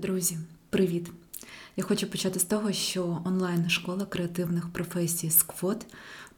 [0.00, 0.38] Друзі,
[0.70, 1.10] привіт!
[1.76, 5.86] Я хочу почати з того, що онлайн-школа креативних професій Сквот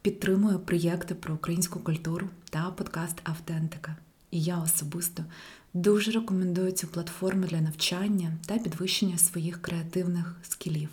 [0.01, 3.95] підтримує проєкти про українську культуру та подкаст Автентика.
[4.31, 5.25] І я особисто
[5.73, 10.89] дуже рекомендую цю платформу для навчання та підвищення своїх креативних скілів.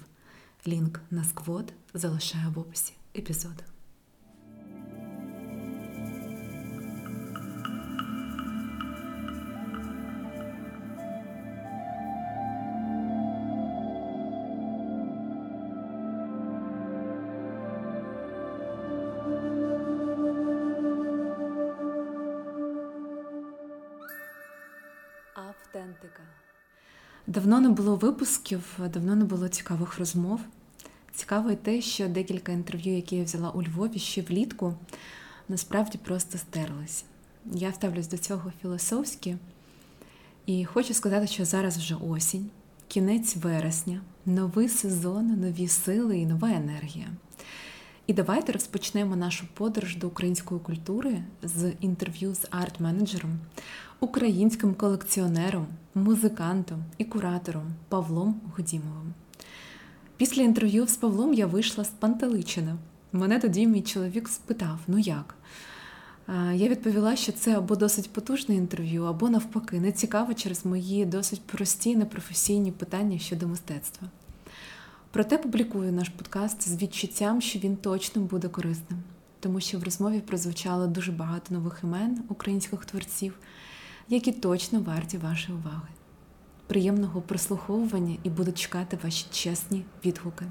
[0.67, 3.70] Лінк на сквот залишаю в описі епізоду.
[27.71, 30.41] Не було випусків, давно не було цікавих розмов.
[31.15, 34.75] Цікаво й те, що декілька інтерв'ю, які я взяла у Львові ще влітку,
[35.49, 37.05] насправді просто стерлись.
[37.53, 39.37] Я ставлюсь до цього філософськи
[40.47, 42.51] і хочу сказати, що зараз вже осінь,
[42.89, 47.09] кінець вересня, новий сезон, нові сили і нова енергія.
[48.11, 53.37] І давайте розпочнемо нашу подорож до української культури з інтерв'ю з арт-менеджером,
[54.01, 59.15] українським колекціонером, музикантом і куратором Павлом Годімовим.
[60.17, 62.77] Після інтерв'ю з Павлом я вийшла з Пантеличина.
[63.13, 65.35] Мене тоді мій чоловік спитав: ну як?
[66.55, 71.43] Я відповіла, що це або досить потужне інтерв'ю, або навпаки, не цікаво через мої досить
[71.43, 74.09] прості непрофесійні питання щодо мистецтва.
[75.13, 79.03] Проте публікую наш подкаст з відчуттям, що він точно буде корисним,
[79.41, 83.39] тому що в розмові прозвучало дуже багато нових імен українських творців,
[84.09, 85.89] які точно варті вашої уваги.
[86.67, 90.47] Приємного прослуховування і буду чекати ваші чесні відгуки.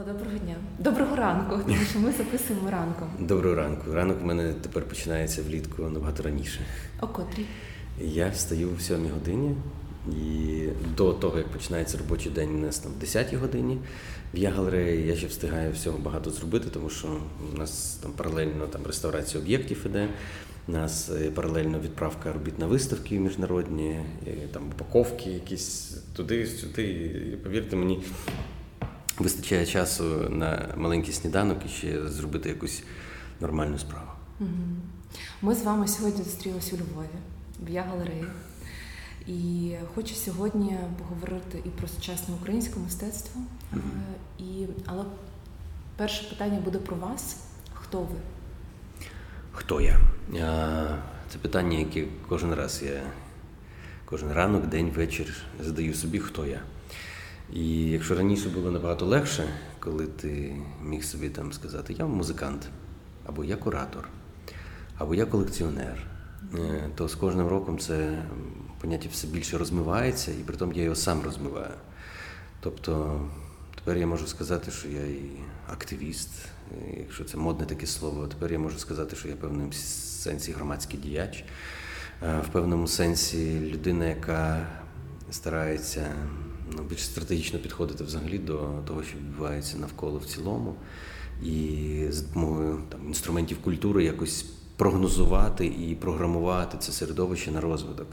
[0.00, 0.56] Доброго дня.
[0.78, 3.08] Доброго ранку, тому що ми записуємо ранком.
[3.26, 3.92] Доброго ранку.
[3.92, 6.60] Ранок в мене тепер починається влітку набагато раніше.
[7.00, 7.46] О котрій?
[8.00, 9.54] Я встаю в 7 годині,
[10.08, 13.78] і до того, як починається робочий день, у нас там в 10 годині
[14.34, 17.08] в Я-галереї я ще встигаю всього багато зробити, тому що
[17.54, 20.08] у нас там паралельно там реставрація об'єктів іде.
[20.68, 24.00] У нас е, паралельно відправка робіт на виставки міжнародні,
[24.52, 26.82] там упаковки якісь туди-сюди.
[27.32, 28.02] І Повірте мені,
[29.18, 32.82] вистачає часу на маленький сніданок і ще зробити якусь
[33.40, 34.08] нормальну справу.
[35.42, 37.06] Ми з вами сьогодні зустрілися у Львові
[37.60, 38.24] в Я-галереї.
[39.26, 43.40] І хочу сьогодні поговорити і про сучасне українське мистецтво.
[43.74, 44.42] Mm-hmm.
[44.44, 45.04] І, Але
[45.96, 47.36] перше питання буде про вас.
[47.74, 48.16] Хто ви?
[49.52, 49.98] Хто я?
[51.28, 53.02] Це питання, яке кожен раз я
[54.04, 56.60] кожен ранок, день, вечір задаю собі, хто я.
[57.52, 59.48] І якщо раніше було набагато легше,
[59.78, 62.68] коли ти міг собі там сказати, я музикант,
[63.26, 64.08] або я куратор,
[64.98, 66.06] або я колекціонер,
[66.54, 68.22] е, то з кожним роком це
[68.80, 71.74] поняття все більше розмивається, і при тому я його сам розмиваю.
[72.60, 73.20] Тобто
[73.74, 75.30] тепер я можу сказати, що я і
[75.72, 76.30] активіст,
[76.98, 81.00] якщо це модне таке слово, тепер я можу сказати, що я в певному сенсі громадський
[81.00, 81.44] діяч,
[82.22, 84.66] е, в певному сенсі людина, яка
[85.30, 86.14] старається
[86.90, 90.74] більш стратегічно підходити взагалі до того, що відбувається навколо в цілому,
[91.42, 94.42] і з допомогою там, інструментів культури якось
[94.76, 98.06] прогнозувати і програмувати це середовище на розвиток.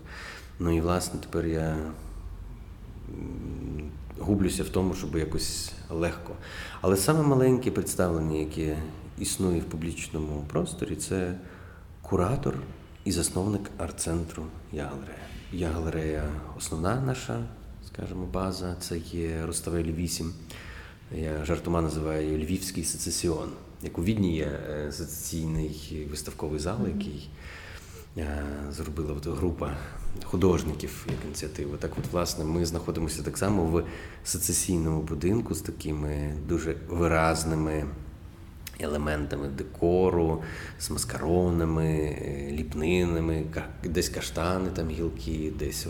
[0.59, 1.77] Ну і власне тепер я
[4.19, 6.33] гублюся в тому, щоб якось легко.
[6.81, 8.77] Але саме маленьке представлення, яке
[9.19, 11.35] існує в публічному просторі, це
[12.01, 12.55] куратор
[13.05, 15.17] і засновник арт-центру Я-галерея.
[15.51, 17.43] Я-галерея основна наша,
[17.99, 20.33] скажімо, база, це є Роставелі 8.
[21.15, 23.49] Я жартома називаю Львівський сецесіон.
[23.83, 27.29] Як у Відні є е, сецесійний виставковий зал, який
[28.17, 29.77] е, зробила група
[30.23, 31.77] художників як ініціативу.
[31.77, 33.83] Так, от, власне, ми знаходимося так само в
[34.23, 37.85] сецесійному будинку з такими дуже виразними
[38.79, 40.43] елементами декору,
[40.79, 43.43] з маскаронами, е, ліпнинами,
[43.83, 45.87] десь каштани, там гілки, десь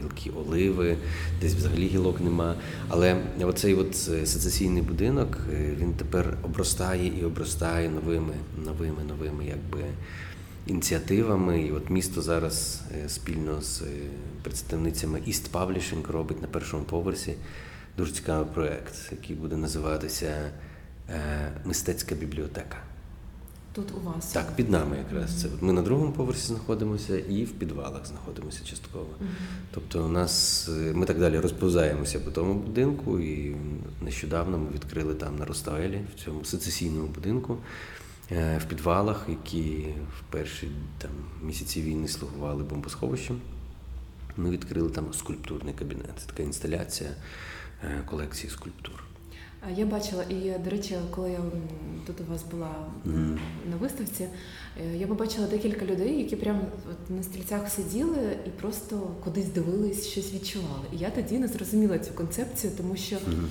[0.00, 0.96] гілки оливи,
[1.40, 2.54] десь взагалі гілок нема.
[2.88, 8.34] Але оцей от сецесійний будинок е, він тепер обростає і обростає новими,
[8.64, 9.84] новими, новими, якби
[10.66, 11.62] ініціативами.
[11.62, 13.86] І от місто зараз е, спільно з е,
[14.42, 17.34] представницями East Publishing робить на першому поверсі
[17.96, 20.52] дуже цікавий проєкт, який буде називатися е,
[21.64, 22.76] Мистецька бібліотека.
[23.74, 25.48] Тут у вас так, під нами якраз це.
[25.60, 29.08] Ми на другому поверсі знаходимося і в підвалах знаходимося частково.
[29.70, 33.56] Тобто, у нас е, ми так далі розповзаємося по тому будинку, і
[34.00, 37.58] нещодавно ми відкрили там на Ростаелі, в цьому сецесійному будинку,
[38.32, 41.10] е, в підвалах, які в перші там
[41.42, 43.40] місяці війни слугували бомбосховищем.
[44.36, 46.12] Ми відкрили там скульптурний кабінет.
[46.18, 47.10] Це така інсталяція
[47.84, 49.04] е, колекції скульптур.
[49.70, 51.40] Я бачила, і до речі, коли я
[52.06, 52.70] тут у вас була
[53.06, 53.38] mm.
[53.70, 54.28] на виставці,
[54.92, 56.60] е, я побачила декілька людей, які прямо
[57.08, 60.84] на стільцях сиділи і просто кудись дивились, щось відчували.
[60.92, 63.48] І я тоді не зрозуміла цю концепцію, тому що mm.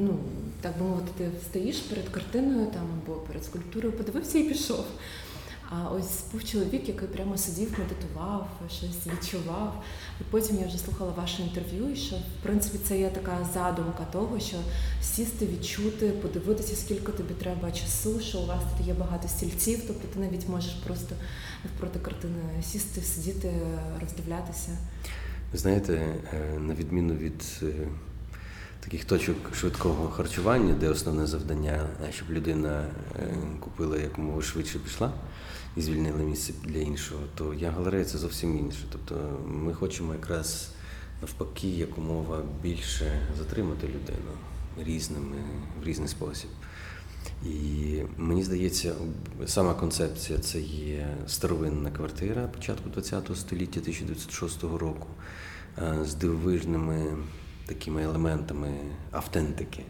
[0.00, 0.18] ну
[0.60, 4.84] так би мовити, ти стоїш перед картиною там або перед скульптурою, подивився і пішов.
[5.74, 9.84] А ось був чоловік, який прямо сидів, медитував, щось відчував.
[10.20, 14.06] І потім я вже слухала ваше інтерв'ю, і що в принципі це є така задумка
[14.12, 14.56] того, що
[15.02, 20.08] сісти, відчути, подивитися, скільки тобі треба часу, що у вас тут є багато стільців, тобто
[20.08, 21.14] ти навіть можеш просто
[21.64, 23.52] навпроти картини сісти, сидіти,
[24.00, 24.70] роздивлятися.
[25.52, 27.66] Ви знаєте, е, на відміну від е,
[28.80, 32.84] таких точок швидкого харчування, де основне завдання, щоб людина
[33.16, 35.12] е, купила якомога швидше пішла
[35.76, 38.84] і звільнили місце для іншого, то я галерея це зовсім інше.
[38.92, 40.68] Тобто ми хочемо якраз
[41.20, 44.32] навпаки якомога більше затримати людину
[44.78, 45.36] різними
[45.82, 46.50] в різний спосіб.
[47.46, 48.94] І мені здається,
[49.46, 55.06] сама концепція це є старовинна квартира початку ХХ століття 1906 року
[56.02, 57.16] з дивовижними
[57.66, 58.74] такими елементами
[59.10, 59.82] автентики.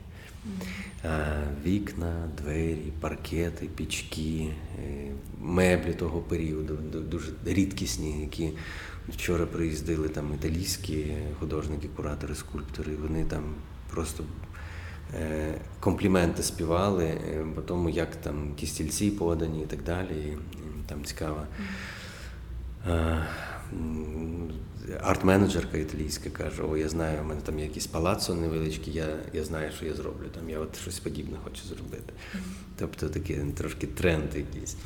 [1.65, 4.49] Вікна, двері, паркети, пічки,
[4.79, 6.75] е, меблі того періоду,
[7.11, 8.53] дуже рідкісні, які
[9.09, 11.07] вчора приїздили там італійські
[11.41, 12.97] художники, куратори, скульптори.
[12.97, 13.55] Вони там
[13.91, 14.25] просто
[15.15, 20.39] е, компліменти співали е, по тому, як там ті стільці подані і так далі.
[20.87, 21.47] Там цікаво
[25.03, 29.45] арт-менеджерка італійська каже: О, я знаю, у мене там є якісь палацо невеличкі, я я
[29.45, 30.27] знаю, що я зроблю.
[30.35, 32.13] Там Я от щось подібне хочу зробити.
[32.79, 34.77] Тобто такий трошки тренд якийсь.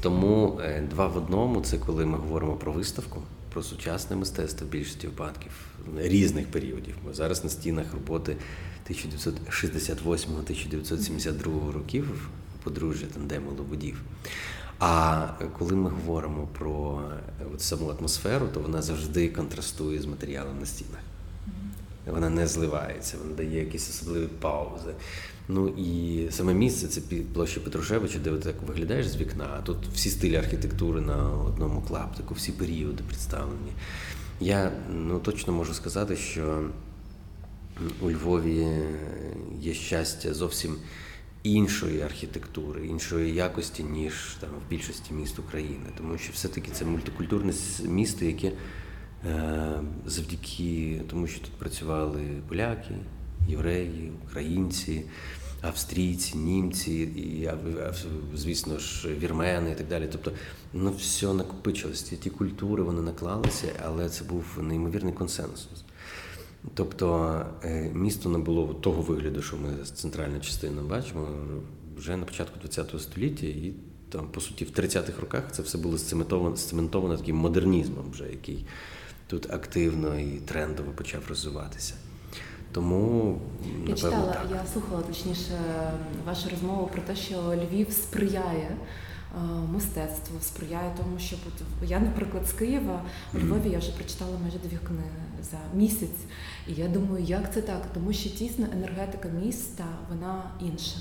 [0.00, 3.22] Тому е, два в одному це коли ми говоримо про виставку,
[3.52, 5.52] про сучасне мистецтво в більшості випадків
[5.96, 6.94] різних періодів.
[7.06, 8.36] Ми зараз на стінах роботи
[8.90, 12.28] 1968-1972 років
[12.64, 14.02] подружжя тандему Лободів.
[14.86, 15.28] А
[15.58, 17.00] коли ми говоримо про
[17.40, 21.00] е, от саму атмосферу, то вона завжди контрастує з матеріалом на стінах.
[22.06, 24.94] Вона не зливається, вона дає якісь особливі паузи.
[25.48, 27.00] Ну і саме місце це
[27.34, 32.34] площа Петрушевича, де так виглядаєш з вікна, а тут всі стилі архітектури на одному клаптику,
[32.34, 33.72] всі періоди представлені.
[34.40, 36.64] Я ну, точно можу сказати, що
[38.00, 38.68] у Львові
[39.60, 40.76] є щастя зовсім
[41.44, 47.52] іншої архітектури, іншої якості, ніж там в більшості міст України, тому що все-таки це мультикультурне
[47.84, 48.52] місто, яке
[49.26, 52.94] е, завдяки тому, що тут працювали поляки,
[53.48, 55.02] євреї, українці.
[55.66, 57.50] Австрійці, німці, і
[58.34, 60.08] звісно ж, вірмени і так далі.
[60.12, 60.32] Тобто,
[60.72, 62.02] ну все накопичилось.
[62.02, 65.84] Ті культури вони наклалися, але це був неймовірний консенсус.
[66.74, 71.28] Тобто е, місто не було того вигляду, що ми з центральної частини бачимо
[71.96, 73.72] вже на початку ХХ століття, і
[74.08, 78.66] там, по суті, в 30-х роках це все було сцементовано, сцементовано таким модернізмом, вже який
[79.26, 81.94] тут активно і трендово почав розвиватися.
[82.72, 84.46] Тому напевно, я читала, так.
[84.50, 85.52] я слухала точніше
[86.26, 88.76] вашу розмову про те, що Львів сприяє
[89.72, 93.02] мистецтву, сприяє тому, от я, наприклад, з Києва
[93.34, 96.20] у Львові я вже прочитала майже дві книги за місяць.
[96.68, 97.82] І я думаю, як це так?
[97.94, 100.96] Тому що тісно енергетика міста вона інша.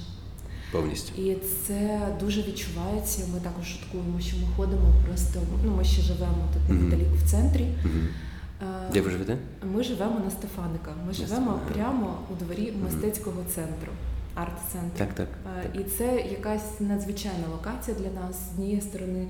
[0.71, 1.21] Повністю.
[1.21, 1.37] І
[1.67, 3.21] це дуже відчувається.
[3.33, 5.39] Ми також шуткуємо, що ми ходимо просто.
[5.65, 7.67] Ну, ми ще живемо тут неподалік в центрі.
[8.93, 9.37] Де ви живете?
[9.73, 10.91] Ми живемо на Стефаника.
[11.07, 13.91] Ми живемо прямо у дворі мистецького центру
[14.35, 14.97] арт-центр.
[14.97, 15.81] Так, так, так.
[15.81, 19.27] І це якась надзвичайна локація для нас з однієї сторони.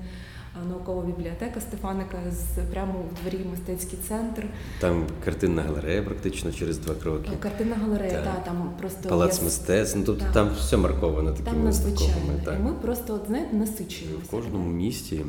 [0.68, 4.46] Наукова бібліотека Стефаника з прямо в дворі мистецький центр.
[4.80, 7.30] Там картинна галерея, практично через два кроки.
[7.40, 9.44] Картинна галерея, так, та, там просто палац є...
[9.44, 9.98] мистецтв.
[9.98, 12.40] Ну тобто там все марковано такими Там надзвичайно.
[12.44, 12.54] Так.
[12.60, 14.26] І ми просто от, знаєте, насичуємося.
[14.26, 15.24] В кожному місті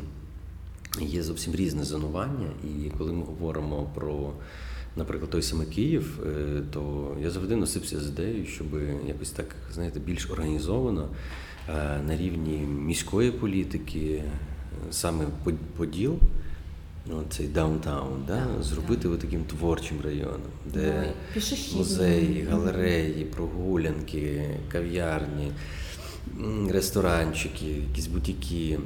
[1.00, 4.32] є зовсім різне зонування, і коли ми говоримо про
[4.96, 8.66] наприклад, той самий Київ, е, то я завжди носився з ідеєю, щоб
[9.06, 11.08] якось так, знаєте, більш організовано
[11.68, 11.72] е,
[12.06, 14.30] на рівні міської політики, е,
[14.90, 15.24] саме
[15.76, 16.18] Поділ.
[17.10, 19.16] Ну, цей downtown, да, да, зробити да.
[19.16, 20.40] таким творчим районом,
[20.74, 21.42] де ну,
[21.76, 25.52] музеї, галереї, прогулянки, кав'ярні.
[26.70, 28.78] ресторанчики, якісь бутіки,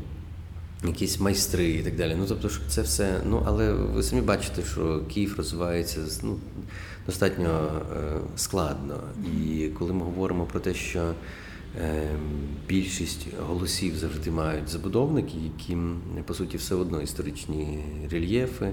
[0.84, 2.14] якісь майстри і так далі.
[2.18, 3.20] Ну тобто, це все.
[3.26, 6.38] Ну але ви самі бачите, що Київ розвивається ну,
[7.06, 9.00] достатньо е, складно.
[9.42, 11.12] І коли ми говоримо про те, що
[11.80, 12.08] е,
[12.68, 18.72] більшість голосів завжди мають забудовники, яким по суті все одно історичні рельєфи,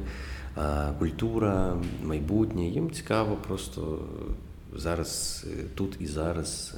[1.00, 2.68] культура, майбутнє.
[2.68, 4.00] Їм цікаво просто
[4.76, 6.76] зараз, е, тут і зараз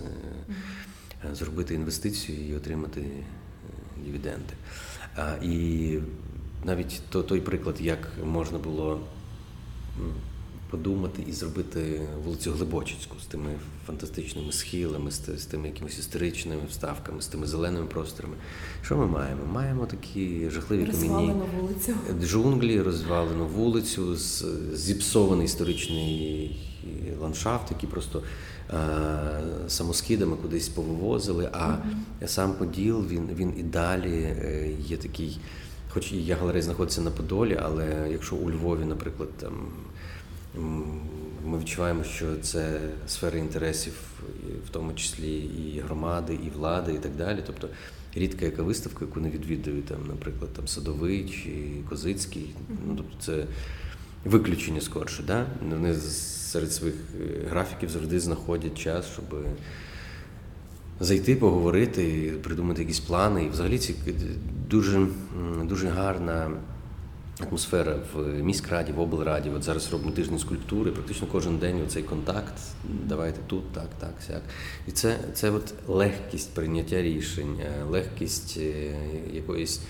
[1.34, 3.06] зробити інвестицію і отримати
[4.06, 4.54] дивіденди.
[5.44, 5.98] І
[6.66, 9.00] навіть той приклад, як можна було
[10.70, 13.50] подумати і зробити вулицю Глибочицьку з тими
[13.88, 18.36] фантастичними схилами, з тими якимись історичними вставками, з тими зеленими просторами.
[18.84, 19.42] Що ми маємо?
[19.54, 21.94] Маємо такі жахливі камінні вулицю.
[22.22, 24.16] джунглі, розвалену вулицю,
[24.74, 26.60] зіпсований історичний
[27.22, 28.24] ландшафт, який просто
[29.68, 31.50] самоскидами кудись повивозили.
[31.52, 32.28] А mm-hmm.
[32.28, 35.40] сам Поділ він він і далі е, є такий,
[35.90, 39.54] хоч і я галерея знаходиться на Подолі, але якщо у Львові, наприклад, там
[41.46, 43.94] ми відчуваємо, що це сфера інтересів,
[44.68, 47.40] в тому числі і громади, і влади, і так далі.
[47.48, 47.70] Тобто
[48.16, 52.56] рідка яка виставка, яку не відвідує там, наприклад, там Садовий чи Козицький.
[52.88, 53.46] Ну тобто це
[54.26, 55.24] виключення скорше.
[55.24, 55.46] Да?
[55.70, 55.94] Вони
[56.52, 59.26] серед своїх е, графіків завжди знаходять час, щоб
[61.00, 63.44] зайти, поговорити, придумати якісь плани.
[63.44, 63.94] І взагалі це
[64.70, 65.08] дуже,
[65.64, 66.52] дуже гарна
[67.48, 69.50] атмосфера в міськраді, в облраді.
[69.50, 72.54] От зараз робимо тиждень скульптури, практично кожен день цей контакт.
[73.06, 74.42] Давайте тут, так, так, сяк.
[74.88, 78.94] І це це от легкість прийняття рішень, е, легкість е,
[79.34, 79.82] якоїсь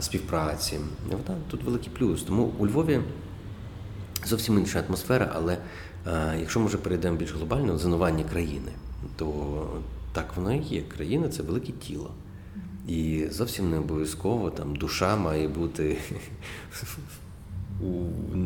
[0.00, 0.78] співпраці.
[1.10, 2.22] Вона тут великий плюс.
[2.22, 3.00] Тому у Львові
[4.28, 5.58] зовсім інша атмосфера, але
[6.40, 8.72] якщо ми вже перейдемо більш глобально, зонування країни,
[9.16, 9.66] то
[10.12, 10.82] так воно і є.
[10.82, 12.10] Країна це велике тіло.
[12.88, 15.96] І зовсім не обов'язково там душа має бути,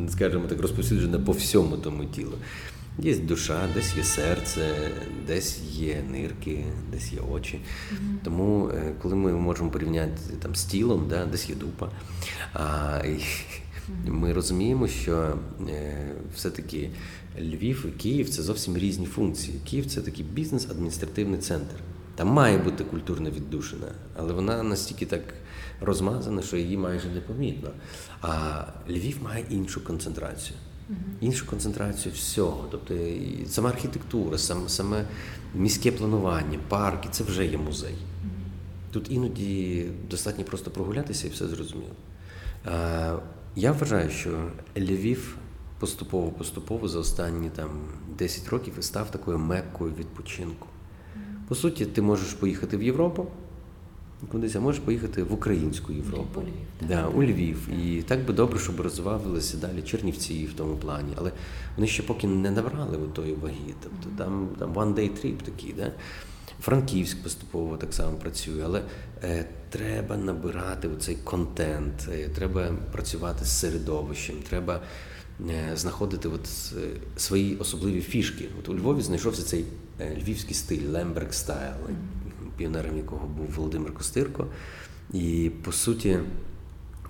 [0.09, 2.33] скажімо так, розповсюджена по всьому тому тілу.
[2.99, 4.61] Є душа, десь є серце,
[5.27, 7.59] десь є нирки, десь є очі.
[7.59, 8.15] Mm-hmm.
[8.25, 10.13] Тому, е, коли ми можемо порівняти
[10.43, 11.91] там з тілом, да, десь є дупа.
[12.55, 13.21] А, і
[14.07, 16.91] Ми розуміємо, що е, все-таки
[17.41, 19.61] Львів і Київ це зовсім різні функції.
[19.65, 21.75] Київ це такий бізнес-адміністративний центр.
[22.15, 25.23] Там має бути культурна віддушина, але вона настільки так
[25.81, 27.71] розмазана, що її майже непомітно.
[28.21, 30.57] А Львів має іншу концентрацію.
[31.21, 32.95] Іншу концентрацію всього, тобто
[33.47, 35.05] сама архітектура, саме, саме
[35.55, 37.95] міське планування, парки це вже є музей.
[38.91, 41.95] Тут іноді достатньо просто прогулятися і все зрозуміло.
[43.57, 44.31] Я вважаю, що
[44.77, 45.37] Львів
[45.79, 47.69] поступово-поступово за останні там
[48.19, 50.69] 10 років і став такою меккою відпочинку.
[51.49, 53.27] По суті, ти можеш поїхати в Європу,
[54.31, 56.41] кудись, а можеш поїхати в українську Європу.
[56.41, 57.69] У Львів, да, у Львів.
[57.69, 61.13] І так би добре, щоб розвивалися далі Чернівці в тому плані.
[61.17, 61.33] Але
[61.77, 63.75] вони ще поки не набрали тої ваги.
[63.83, 65.93] Тобто там там one day trip такий, да?
[66.61, 68.83] Франківськ поступово так само працює, але
[69.23, 74.81] е, треба набирати цей контент, е, треба працювати з середовищем, треба
[75.51, 78.49] е, знаходити от, е, свої особливі фішки.
[78.59, 79.65] От у Львові знайшовся цей
[80.23, 81.75] львівський стиль, Лемберг стайл,
[82.57, 84.47] піонером якого був Володимир Костирко.
[85.13, 86.19] І по суті,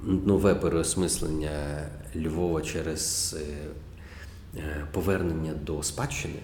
[0.02, 3.36] нове переосмислення Львова через
[4.92, 6.38] повернення до спадщини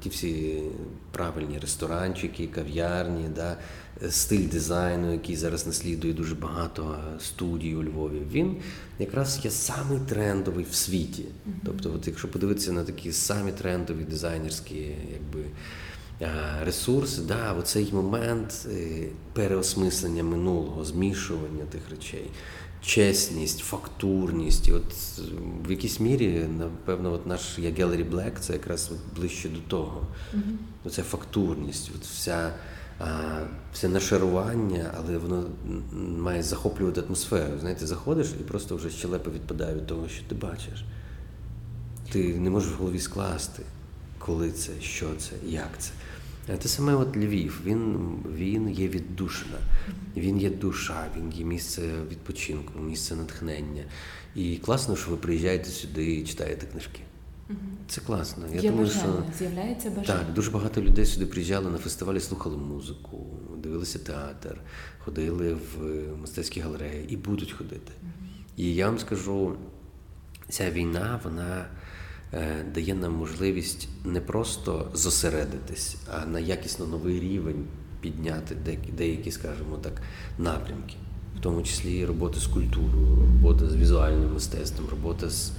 [0.00, 0.62] ті всі
[1.10, 3.56] правильні ресторанчики, кав'ярні, да,
[4.10, 8.56] стиль дизайну, який зараз наслідує дуже багато студій у Львові, він
[8.98, 11.24] якраз є самий трендовий в світі.
[11.64, 15.44] Тобто, от якщо подивитися на такі самі трендові дизайнерські якби,
[16.62, 22.30] ресурси, да, оцей момент е, переосмислення минулого, змішування тих речей
[22.86, 24.68] чесність, фактурність.
[24.68, 24.94] І от
[25.66, 30.06] в якійсь мірі, напевно, от наш я Gallery Black це якраз от ближче до того.
[30.34, 30.56] Mm-hmm.
[30.84, 32.52] Оця фактурність, от вся.
[32.98, 33.40] А,
[33.72, 35.44] все нашарування, але воно
[36.18, 37.58] має захоплювати атмосферу.
[37.60, 40.84] Знаєте, заходиш і просто вже щелепа відпадає від того, що ти бачиш.
[42.12, 43.62] Ти не можеш в голові скласти,
[44.18, 45.90] коли це, що це, як це.
[46.46, 47.96] Те саме от Львів, він
[48.34, 49.58] він є віддушина,
[50.16, 53.84] він є душа, він є місце відпочинку, місце натхнення.
[54.34, 57.00] І класно, що ви приїжджаєте сюди і читаєте книжки.
[57.88, 58.44] Це класно.
[58.54, 60.06] Я є думаю, бажання, що з'являється бажання.
[60.06, 63.26] Так, дуже багато людей сюди приїжджали на фестивалі, слухали музику,
[63.62, 64.60] дивилися театр,
[64.98, 65.78] ходили в
[66.20, 67.92] мистецькі галереї і будуть ходити.
[68.56, 69.56] І я вам скажу,
[70.48, 71.66] ця війна, вона е,
[72.74, 77.64] дає нам можливість не просто зосередитись, а на якісно новий рівень
[78.00, 78.56] підняти
[78.96, 80.02] деякі, скажімо так,
[80.38, 80.94] напрямки,
[81.38, 85.52] в тому числі і робота з культурою, робота з візуальним мистецтвом, робота з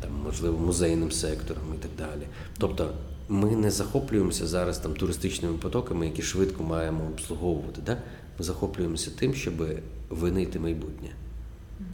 [0.00, 2.26] там, можливо, музейним сектором і так далі.
[2.58, 2.94] Тобто
[3.28, 7.80] ми не захоплюємося зараз там туристичними потоками, які швидко маємо обслуговувати.
[7.86, 7.98] Да?
[8.38, 9.54] Ми захоплюємося тим, щоб
[10.10, 11.08] винайти майбутнє,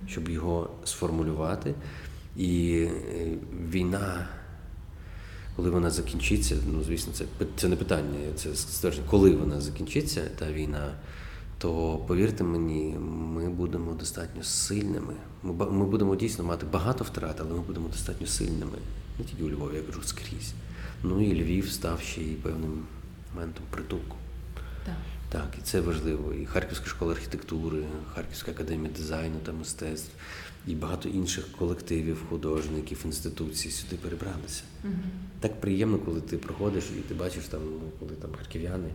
[0.07, 1.75] щоб його сформулювати.
[2.38, 3.38] І е,
[3.71, 4.28] війна,
[5.57, 7.25] коли вона закінчиться, ну звісно, це
[7.57, 10.95] це не питання, це ствердження, коли вона закінчиться, та війна,
[11.59, 12.97] то повірте мені,
[13.35, 15.14] ми будемо достатньо сильними.
[15.42, 18.78] Ми ми будемо дійсно мати багато втрат, але ми будемо достатньо сильними.
[19.18, 20.52] Не тільки у Львові, я кажу скрізь.
[21.02, 22.83] Ну і Львів став ще й певним
[23.35, 24.16] моментом притулку.
[24.85, 24.95] Так.
[25.28, 26.35] Так, і це важливо.
[26.35, 27.83] І Харківська школа архітектури,
[28.14, 30.11] Харківська академія дизайну та мистецтв,
[30.68, 34.62] і багато інших колективів, художників, інституцій сюди перебралися.
[34.84, 34.92] Угу.
[35.40, 38.88] Так приємно, коли ти проходиш і ти бачиш там, ну, коли там харків'яни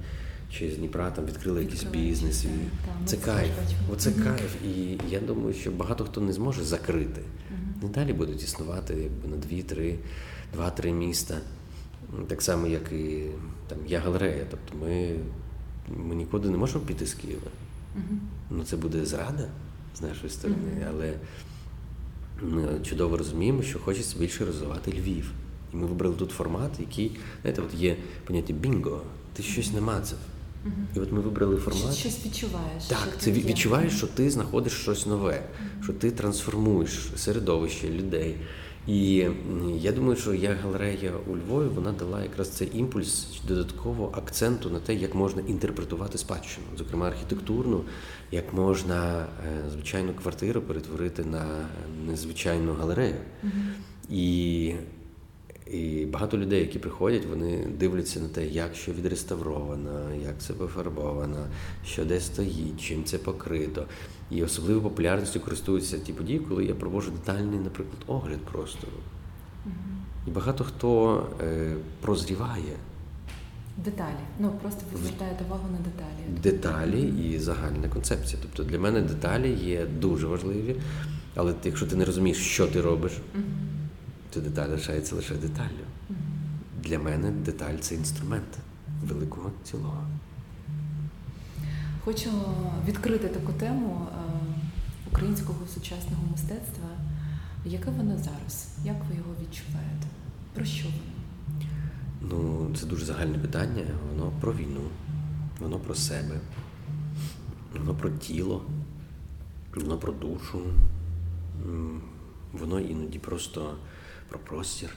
[0.51, 2.43] чи з Дніпра там відкрили якийсь бізнес.
[2.43, 3.51] І так, Це кайф.
[3.93, 4.19] Оце угу.
[4.23, 4.55] кайф.
[4.65, 7.21] І я думаю, що багато хто не зможе закрити.
[7.21, 7.59] Угу.
[7.81, 9.95] Не далі будуть існувати якби на дві-три,
[10.53, 11.37] два-три міста.
[12.27, 13.25] Так само, як і
[13.67, 14.45] там я галерея.
[14.51, 15.15] Тобто ми
[15.97, 17.51] ми нікуди не можемо піти з Києва.
[17.97, 18.17] Uh-huh.
[18.49, 19.47] Ну це буде зрада
[19.95, 20.87] з нашої сторони, uh-huh.
[20.89, 21.13] але
[22.83, 25.31] чудово розуміємо, що хочеться більше розвивати Львів.
[25.73, 29.01] І ми вибрали тут формат, який, знаєте, от є поняття бінго,
[29.33, 30.19] ти щось намацав.
[30.65, 30.97] Uh-huh.
[30.97, 31.93] І от ми вибрали формат.
[31.95, 32.85] Щось відчуваєш.
[32.87, 35.43] Так, це відчуваєш, що ти знаходиш щось нове,
[35.83, 38.35] що ти трансформуєш середовище людей.
[38.87, 39.27] І
[39.77, 44.79] я думаю, що як галерея у Львові вона дала якраз цей імпульс додатково акценту на
[44.79, 47.81] те, як можна інтерпретувати спадщину, зокрема архітектурну,
[48.31, 51.67] як можна е, звичайну квартиру перетворити на
[52.07, 53.15] незвичайну галерею.
[53.43, 53.49] Mm-hmm.
[54.09, 54.75] І
[55.71, 61.47] і багато людей, які приходять, вони дивляться на те, як що відреставровано, як це пофарбовано,
[61.85, 63.85] що де стоїть, чим це покрито.
[64.31, 68.97] І особливо популярністю користуються ті події, коли я проводжу детальний, наприклад, огляд простору.
[70.27, 72.75] І багато хто е, прозріває.
[73.77, 74.23] Деталі.
[74.39, 76.41] Ну просто ви звертаєте увагу на деталі.
[76.43, 78.41] Деталі і загальна концепція.
[78.41, 80.75] Тобто для мене деталі є дуже важливі,
[81.35, 83.11] але якщо ти не розумієш, що ти робиш,
[84.33, 85.85] то деталь лишається лише деталлю.
[86.83, 88.57] Для мене деталь це інструмент
[89.03, 90.07] великого цілого.
[92.05, 92.29] Хочу
[92.87, 94.15] відкрити таку тему е,
[95.11, 96.89] українського сучасного мистецтва.
[97.65, 98.77] Яке воно зараз?
[98.83, 100.07] Як ви його відчуваєте?
[100.53, 101.13] Про що воно?
[102.21, 103.83] Ну, це дуже загальне питання.
[104.09, 104.81] Воно про війну,
[105.59, 106.39] воно про себе,
[107.77, 108.65] воно про тіло,
[109.75, 110.61] воно про душу.
[112.53, 113.75] Воно іноді просто
[114.29, 114.89] про простір.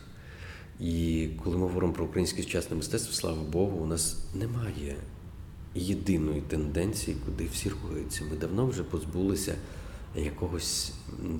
[0.80, 4.96] І коли ми говоримо про українське сучасне мистецтво, слава Богу, у нас немає
[5.76, 8.24] єдиної тенденції, куди всі рухаються.
[8.30, 9.54] Ми давно вже позбулися
[10.16, 10.92] якогось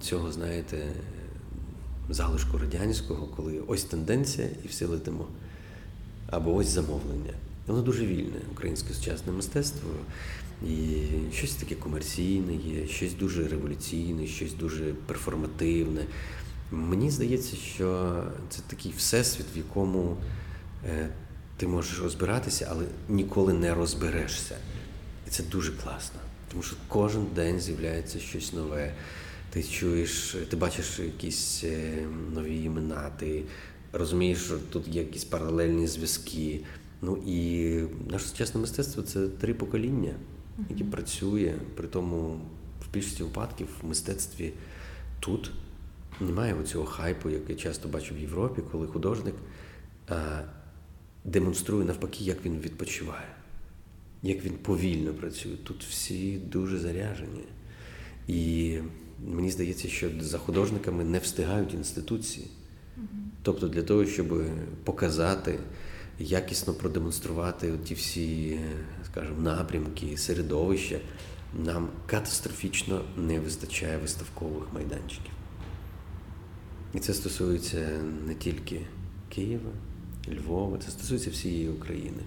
[0.03, 0.93] цього, знаєте,
[2.11, 5.27] залишку радянського, коли ось тенденція і всі летимо.
[6.31, 7.33] Або ось замовлення.
[7.67, 9.91] Воно дуже вільне, українське сучасне мистецтво.
[10.69, 10.97] І
[11.33, 16.01] щось таке комерційне є, щось дуже революційне, щось дуже перформативне.
[16.73, 20.17] Мені здається, що це такий всесвіт, в якому
[20.85, 21.09] е,
[21.57, 24.57] ти можеш розбиратися, але ніколи не розберешся.
[25.27, 26.21] І це дуже класно.
[26.51, 28.95] Тому що кожен день з'являється щось нове.
[29.51, 33.43] Ти чуєш, ти бачиш якісь е, нові імена, ти
[33.93, 36.61] розумієш, що тут є якісь паралельні зв'язки.
[37.03, 40.15] Ну і наше сучасне мистецтво це три покоління,
[40.71, 41.55] які працює.
[41.77, 42.41] При тому
[42.81, 44.53] в більшості випадків в мистецтві
[45.21, 45.51] тут
[46.21, 49.35] немає цього хайпу, який я часто бачу в Європі, коли художник
[51.27, 53.29] демонструє навпаки, як він відпочиває,
[54.23, 55.57] як він повільно працює.
[55.65, 57.45] Тут всі дуже заряжені.
[58.29, 58.79] І
[59.27, 62.47] мені здається, що за художниками не встигають інституції.
[63.43, 64.45] Тобто для того, щоб
[64.85, 65.59] показати,
[66.19, 68.61] якісно продемонструвати ті всі,
[69.05, 71.01] скажімо, напрямки, середовища,
[71.65, 75.33] нам катастрофічно не вистачає виставкових майданчиків.
[76.95, 78.81] І це стосується не тільки
[79.29, 79.71] Києва,
[80.33, 82.23] Львова, це стосується всієї України.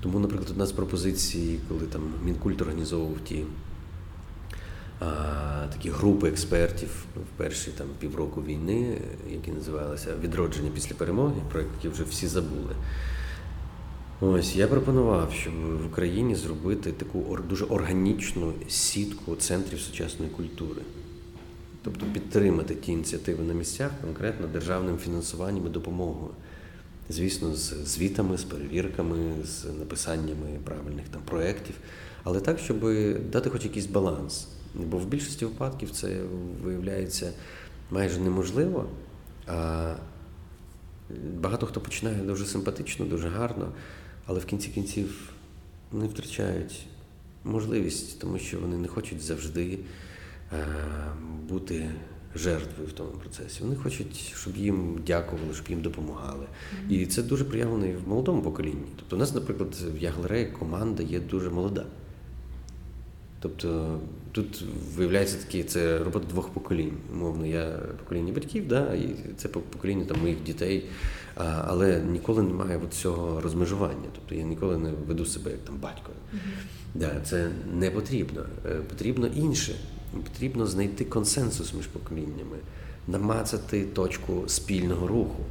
[0.00, 3.44] Тому, наприклад, одна з пропозицій, коли там Мінкульт організовував ті
[5.00, 8.98] а, такі групи експертів в перші там півроку війни,
[9.32, 12.74] які називалися Відродження після перемоги, про які вже всі забули.
[14.20, 20.82] Ось я пропонував, щоб в Україні зробити таку дуже органічну сітку центрів сучасної культури
[21.84, 26.30] тобто підтримати ті ініціативи на місцях конкретно державним фінансуванням і допомогою.
[27.08, 31.74] Звісно, з звітами, з перевірками, з написаннями правильних там проєктів,
[32.22, 32.80] але так, щоб
[33.30, 34.48] дати хоч якийсь баланс.
[34.74, 36.20] Бо в більшості випадків це
[36.62, 37.32] виявляється
[37.90, 38.88] майже неможливо.
[39.46, 39.94] А
[41.40, 43.72] багато хто починає дуже симпатично, дуже гарно,
[44.26, 45.32] але в кінці кінців
[45.92, 46.86] не втрачають
[47.44, 49.78] можливість, тому що вони не хочуть завжди
[50.52, 50.66] е,
[51.48, 51.90] бути
[52.36, 53.62] жертвою в тому процесі.
[53.62, 56.46] Вони хочуть, щоб їм дякували, щоб їм допомагали.
[56.90, 58.86] І це дуже проявлено і в молодому поколінні.
[58.96, 61.84] Тобто, у нас, наприклад, в Яглереї команда є дуже молода.
[63.44, 63.98] Тобто
[64.32, 64.64] тут
[64.96, 66.92] виявляється такі, це робота двох поколінь.
[67.12, 70.84] Умовно, я покоління батьків, да, і це покоління там, моїх дітей,
[71.36, 74.08] а, але ніколи немає от цього розмежування.
[74.14, 76.10] Тобто я ніколи не веду себе як там батько.
[76.34, 76.38] Mm-hmm.
[76.94, 78.46] Да, Це не потрібно.
[78.66, 79.74] Е, потрібно інше.
[80.22, 82.56] Потрібно знайти консенсус між поколіннями,
[83.08, 85.42] намацати точку спільного руху.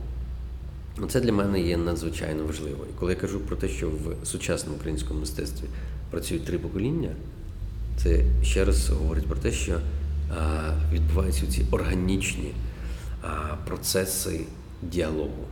[1.09, 2.85] Це для мене є надзвичайно важливо.
[2.89, 5.65] І коли я кажу про те, що в сучасному українському мистецтві
[6.11, 7.09] працюють три покоління.
[7.97, 9.79] Це ще раз говорить про те, що
[10.91, 12.51] відбуваються ці органічні
[13.65, 14.41] процеси
[14.81, 15.45] діалогу.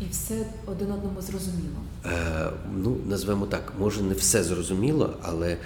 [0.00, 1.76] І все один одному зрозуміло.
[2.06, 5.56] Е, Ну, назвемо так, може не все зрозуміло, але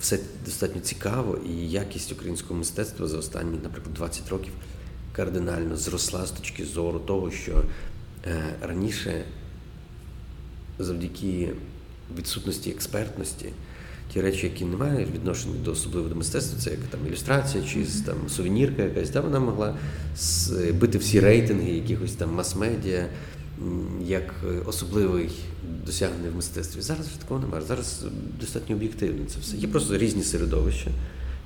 [0.00, 4.52] все достатньо цікаво, і якість українського мистецтва за останні, наприклад, 20 років
[5.12, 7.62] кардинально зросла з точки зору того, що
[8.26, 9.24] е, раніше
[10.78, 11.50] завдяки
[12.18, 13.48] відсутності експертності
[14.12, 18.16] ті речі, які не мають відношення до особливого мистецтва, це як там ілюстрація чи там
[18.28, 19.76] сувенірка якась, да, вона могла
[20.72, 23.06] бити всі рейтинги якихось там мас-медіа
[24.04, 24.34] як
[24.66, 25.30] особливий
[25.86, 26.80] досягнення в мистецтві.
[26.80, 27.64] Зараз вже такого немає.
[27.64, 28.04] Зараз
[28.40, 29.56] достатньо об'єктивно це все.
[29.56, 30.90] Є просто різні середовища,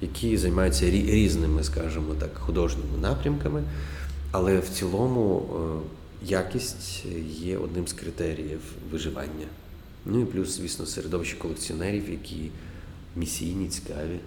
[0.00, 3.62] які займаються різними, скажімо так, художніми напрямками,
[4.30, 5.46] але в цілому
[6.22, 7.04] е, якість
[7.40, 8.60] є одним з критеріїв
[8.92, 9.46] виживання.
[10.06, 12.50] Ну і плюс, звісно, середовище колекціонерів, які
[13.16, 14.18] місійні, цікаві,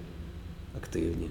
[0.77, 1.29] активні.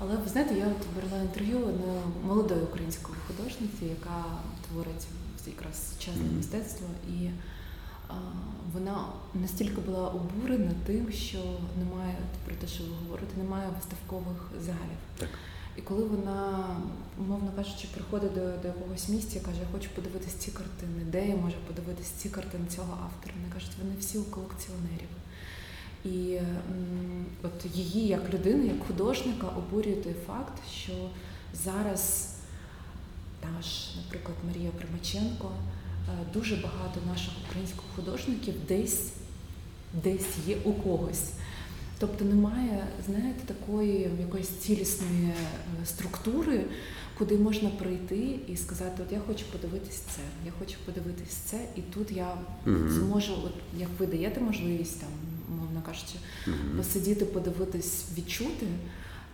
[0.00, 4.24] Але ви знаєте, я от брала інтерв'ю на молодої української художниці, яка
[4.68, 5.06] творить
[5.48, 6.36] якраз сучасне mm-hmm.
[6.36, 7.30] мистецтво, і
[8.08, 8.14] а,
[8.72, 11.38] вона настільки була обурена тим, що
[11.78, 14.98] немає про те, що ви говорите, немає виставкових залів.
[15.18, 15.28] Так.
[15.76, 16.66] І коли вона,
[17.18, 21.36] умовно кажучи, приходить до до якогось місця, каже, я хочу подивитись ці картини, де я
[21.36, 23.34] можу подивитись ці картини цього автора.
[23.36, 25.08] Вони кажуть, вони всі у колекціонерів.
[26.04, 30.92] І м, от її як людини, як художника, обурює той факт, що
[31.54, 32.34] зараз
[33.40, 39.12] та ж, наприклад, Марія Примаченко, е, дуже багато наших українських художників десь
[39.94, 41.30] десь є у когось.
[41.98, 46.64] Тобто немає, знаєте, такої якоїсь цілісної е, структури,
[47.18, 51.80] куди можна прийти і сказати, от я хочу подивитись це, я хочу подивитись це, і
[51.80, 52.38] тут я
[52.88, 55.08] зможу, от як ви даєте можливість там,
[55.58, 56.14] мовно кажучи,
[56.76, 58.66] посидіти, подивитись, відчути.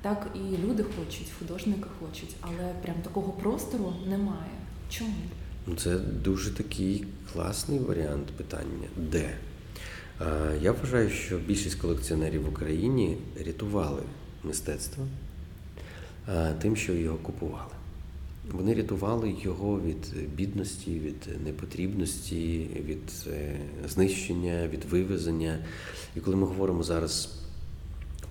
[0.05, 4.51] Так і люди хочуть, художники хочуть, але прям такого простору немає.
[4.91, 5.15] Чому?
[5.67, 8.89] Ну, це дуже такий класний варіант питання.
[8.97, 9.37] Де?
[10.61, 14.03] Я вважаю, що більшість колекціонерів в Україні рятували
[14.43, 15.05] мистецтво
[16.59, 17.73] тим, що його купували.
[18.53, 23.57] Вони рятували його від бідності, від непотрібності, від е,
[23.89, 25.59] знищення, від вивезення.
[26.17, 27.44] І коли ми говоримо зараз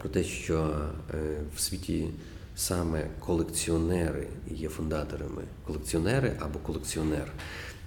[0.04, 0.76] про те, що
[1.14, 1.18] е,
[1.56, 2.10] в світі
[2.56, 7.32] саме колекціонери є фундаторами, колекціонери або колекціонер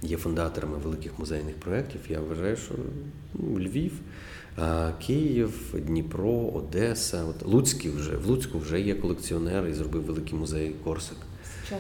[0.02, 2.00] є фундаторами великих музейних проєктів.
[2.08, 2.74] Я вважаю, що
[3.34, 3.92] ну, Львів,
[5.06, 10.74] Київ, Дніпро, Одеса, от Луцький вже в Луцьку вже є колекціонер і зробив великий музей
[10.84, 11.18] Корсак.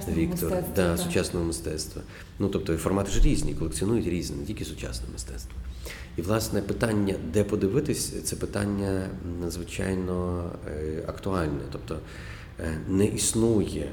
[0.08, 2.02] Віктор, да, сучасного мистецтва.
[2.38, 5.52] Ну тобто і формати ж різні, колекціонують різні, не тільки сучасне мистецтво.
[6.16, 9.08] І, власне, питання, де подивитись, це питання
[9.40, 11.60] надзвичайно е, актуальне.
[11.72, 11.98] Тобто
[12.60, 13.90] е, не існує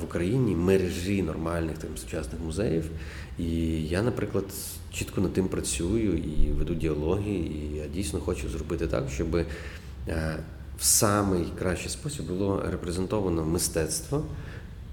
[0.00, 2.90] в Україні мережі нормальних там, сучасних музеїв.
[3.38, 4.44] І я, наприклад,
[4.92, 9.46] чітко над тим працюю і веду діалоги, і я дійсно хочу зробити так, щоб е,
[10.78, 14.24] в самий кращий спосіб було репрезентовано мистецтво.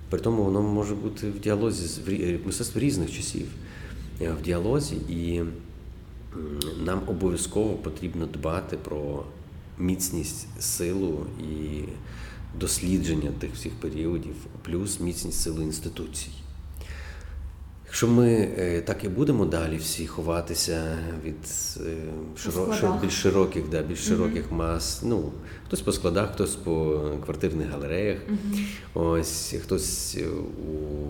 [0.09, 1.99] При тому воно може бути в діалозі з
[2.45, 3.47] мистецтво різних часів
[4.21, 5.41] е, в діалозі, і
[6.85, 9.23] нам обов'язково потрібно дбати про
[9.77, 11.83] міцність силу і
[12.59, 16.31] дослідження тих всіх періодів, плюс міцність сили інституцій.
[17.85, 21.35] Якщо ми е, так і будемо далі всі ховатися від
[21.77, 21.95] е,
[22.37, 24.55] широ, більш широких, да, більш широких mm-hmm.
[24.55, 25.31] мас, ну
[25.67, 28.65] хтось по складах, хтось по квартирних галереях, mm-hmm.
[28.93, 31.09] ось хтось у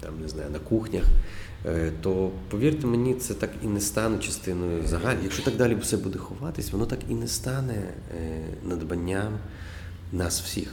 [0.00, 1.04] там не знаю на кухнях.
[1.66, 5.24] Е, то повірте мені, це так і не стане частиною загальної.
[5.24, 7.94] Якщо так далі все буде ховатись, воно так і не стане
[8.64, 9.38] надбанням
[10.12, 10.68] нас всіх.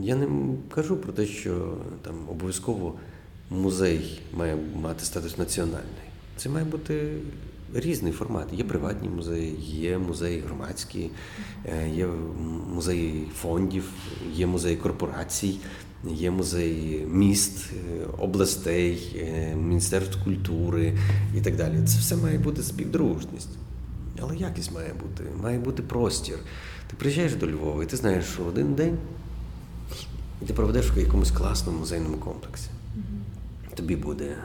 [0.00, 0.28] Я не
[0.74, 2.94] кажу про те, що там обов'язково
[3.50, 6.10] музей має мати статус національний.
[6.36, 7.12] Це має бути
[7.74, 8.52] різний формат.
[8.52, 11.10] Є приватні музеї, є музеї громадські,
[11.64, 12.06] е, є
[12.74, 13.84] музеї фондів,
[14.32, 15.58] є музеї корпорацій,
[16.04, 20.98] є музеї міст, е, областей, е, міністерств культури
[21.36, 21.74] і так далі.
[21.86, 23.50] Це все має бути співдружність.
[24.22, 26.38] Але якість має бути, має бути простір.
[26.86, 28.98] Ти приїжджаєш до Львова, і ти знаєш, що один день
[30.46, 32.70] ти проведеш в якомусь класному музейному комплексі
[33.80, 34.36] тобі буде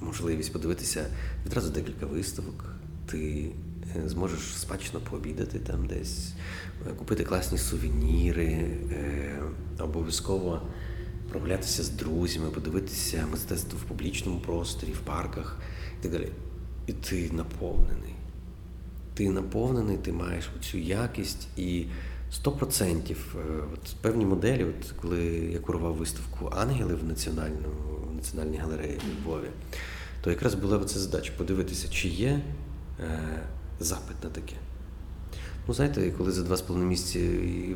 [0.00, 1.06] можливість подивитися
[1.46, 2.64] відразу декілька виставок.
[3.06, 3.50] Ти
[3.96, 6.32] е, зможеш смачно пообідати там десь,
[6.98, 8.66] купити класні сувеніри,
[9.78, 10.62] обов'язково
[11.28, 15.58] прогулятися з друзями, подивитися мистецтво в публічному просторі, в парках
[16.00, 16.28] і так далі.
[16.86, 18.14] І ти наповнений.
[19.14, 21.86] Ти наповнений, ти маєш цю якість і
[22.44, 23.16] 100%
[23.74, 29.48] от певні моделі, от коли я курував виставку Ангели в національному Національній галереї в Львові,
[30.20, 32.40] то якраз була ця задача подивитися, чи є
[33.00, 33.20] е,
[33.80, 34.54] запит на таке.
[35.68, 37.28] Ну, знаєте, коли за два з половиною місяці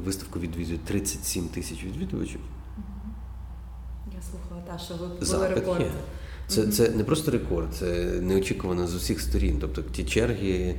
[0.04, 2.40] виставку відвідують 37 тисяч відвідувачів.
[4.32, 5.80] Слухала, та, що ви були запит рекорд.
[5.80, 5.90] Є.
[6.48, 9.58] Це це не просто рекорд, це неочікувано з усіх сторін.
[9.60, 10.74] Тобто ті черги,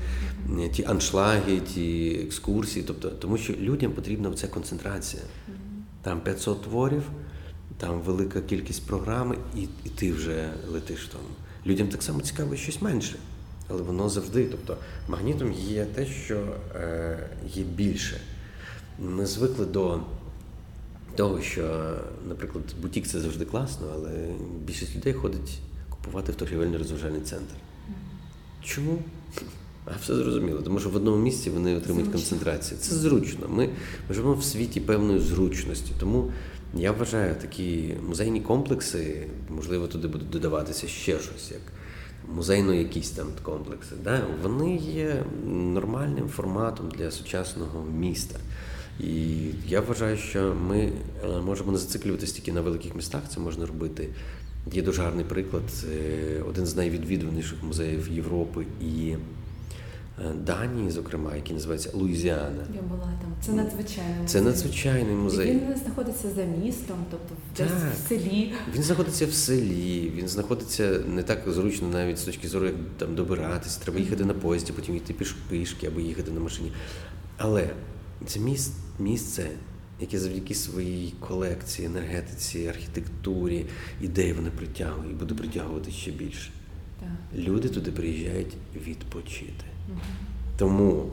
[0.72, 2.86] ті аншлаги, ті екскурсії.
[2.88, 5.24] Тобто, Тому що людям потрібна ця концентрація.
[6.02, 7.04] Там 500 творів
[7.78, 11.22] там велика кількість програми, і і ти вже летиш там.
[11.66, 13.16] Людям так само цікаво щось менше,
[13.70, 14.46] але воно завжди.
[14.46, 16.39] Тобто магнітом є те, що
[16.76, 18.22] е, є більше.
[19.00, 20.00] Ми звикли до
[21.15, 21.95] того, що,
[22.28, 24.12] наприклад, бутік це завжди класно, але
[24.65, 27.54] більшість людей ходить купувати в торгівельно розважальний центр.
[28.63, 28.97] Чому?
[29.86, 32.30] А все зрозуміло, тому що в одному місці вони отримують зручно.
[32.30, 32.80] концентрацію.
[32.80, 33.47] Це зручно.
[33.49, 33.69] Ми,
[34.10, 35.91] ми живемо в світі певної зручності.
[35.99, 36.32] Тому
[36.73, 41.62] я вважаю такі музейні комплекси, можливо, туди буде додаватися ще щось, як
[42.36, 43.95] музейно якісь там комплекси.
[44.04, 44.21] Да?
[44.43, 48.39] Вони є нормальним форматом для сучасного міста.
[48.99, 49.36] І
[49.67, 50.91] я вважаю, що ми
[51.23, 54.10] е, можемо не зациклюватися тільки на великих містах, це можна робити.
[54.71, 55.63] Є дуже гарний приклад,
[56.49, 59.15] один з найвідвідуваніших музеїв Європи і
[60.19, 62.67] Е, Данії, зокрема, який називається Луїзіана.
[62.75, 63.34] Я була там.
[63.41, 64.27] Це надзвичайний музей.
[64.27, 65.49] Це надзвичайний музей.
[65.49, 67.71] І Він знаходиться за містом, тобто десь
[68.06, 68.53] в селі.
[68.75, 73.15] Він знаходиться в селі, він знаходиться не так зручно навіть з точки зору, як там
[73.15, 73.79] добиратися.
[73.82, 75.15] Треба їхати на поїзді, потім йти
[75.49, 76.71] пішки або їхати на машині.
[77.38, 77.69] Але
[78.25, 78.39] це
[78.99, 79.49] місце,
[79.99, 83.65] яке завдяки своїй колекції, енергетиці, архітектурі,
[84.01, 86.51] ідеї вони притягує і буде притягувати ще більше.
[86.99, 87.39] Так.
[87.39, 88.53] Люди туди приїжджають
[88.88, 89.65] відпочити.
[90.57, 91.09] Тому,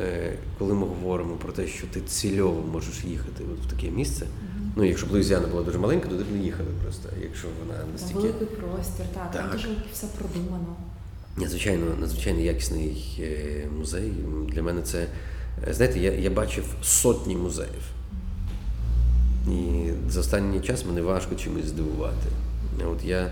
[0.00, 4.26] е, коли ми говоримо про те, що ти цільово можеш їхати от в таке місце,
[4.76, 7.08] ну якщо б Луїзіана була дуже маленька, то ти б не їхали просто.
[7.22, 9.42] Якщо вона настільки великий простір, так, так.
[9.42, 10.76] там дуже все продумано.
[11.36, 14.12] Надзвичайно, надзвичайно якісний е, музей.
[14.48, 15.06] Для мене це
[15.70, 17.82] знаєте, я, я бачив сотні музеїв.
[19.48, 22.28] І за останній час мене важко чимось здивувати.
[22.84, 23.30] От я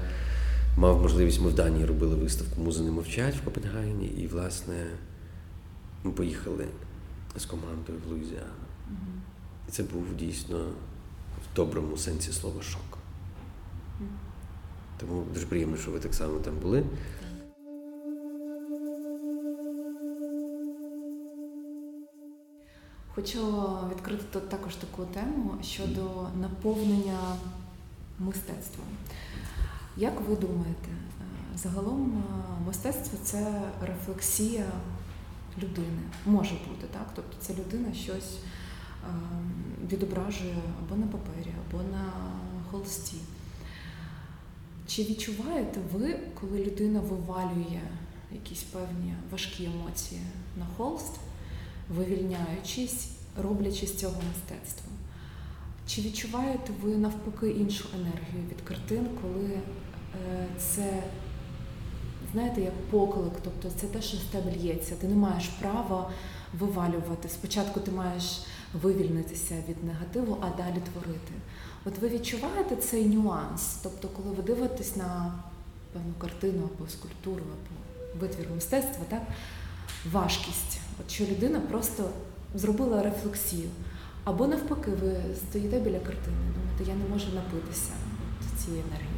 [0.76, 4.86] мав можливість, ми в Данії робили виставку Музи не мовчать в Копенгагені, і, власне,
[6.04, 6.66] ми поїхали
[7.36, 8.44] з командою в Луїзіану.
[9.68, 10.58] І це був дійсно
[11.44, 12.98] в доброму сенсі слова шок.
[15.00, 16.84] Тому дуже приємно, що ви так само там були.
[23.20, 27.18] Хочу відкрити тут також таку тему щодо наповнення
[28.18, 28.86] мистецтвом.
[29.96, 34.66] Як ви думаєте, е, загалом е, мистецтво це рефлексія
[35.58, 36.02] людини?
[36.26, 37.06] Може бути, так?
[37.14, 39.08] Тобто ця людина щось е,
[39.92, 42.12] відображує або на папері, або на
[42.70, 43.16] холсті.
[44.86, 47.80] Чи відчуваєте ви, коли людина вивалює
[48.32, 50.20] якісь певні важкі емоції
[50.58, 51.12] на холст,
[51.96, 53.08] вивільняючись,
[53.42, 54.92] роблячи з цього мистецтво?
[55.86, 59.60] Чи відчуваєте ви навпаки іншу енергію від картин, коли
[60.14, 61.02] Е, це,
[62.32, 64.94] знаєте, як поклик, тобто це те, що з тебе лється.
[64.94, 66.10] Ти не маєш права
[66.58, 67.28] вивалювати.
[67.28, 68.40] Спочатку ти маєш
[68.82, 71.32] вивільнитися від негативу, а далі творити.
[71.84, 73.76] От ви відчуваєте цей нюанс?
[73.82, 75.34] Тобто, коли ви дивитесь на
[75.92, 79.22] певну картину або скульптуру, або витвір мистецтва, так?
[80.12, 82.10] важкість, от що людина просто
[82.54, 83.68] зробила рефлексію.
[84.24, 87.92] Або навпаки, ви стоїте біля картини, думаєте, я не можу напитися
[88.64, 89.10] цієї енергії.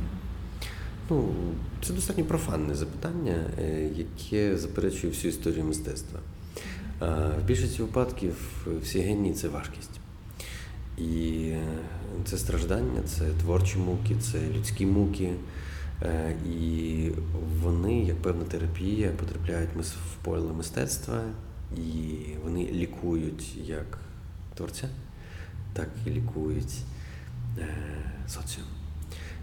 [1.10, 1.34] Ну,
[1.82, 6.18] це достатньо профанне запитання, е, яке заперечує всю історію мистецтва.
[7.40, 10.00] В більшості випадків всі генії це важкість.
[10.98, 11.62] І е,
[12.24, 15.32] це страждання, це творчі муки, це людські муки.
[16.02, 17.10] Е, і
[17.62, 21.22] вони, як певна терапія, потрапляють в поле мистецтва,
[21.76, 23.98] і вони лікують як
[24.54, 24.88] творця,
[25.72, 26.74] так і лікують
[28.28, 28.66] соціум.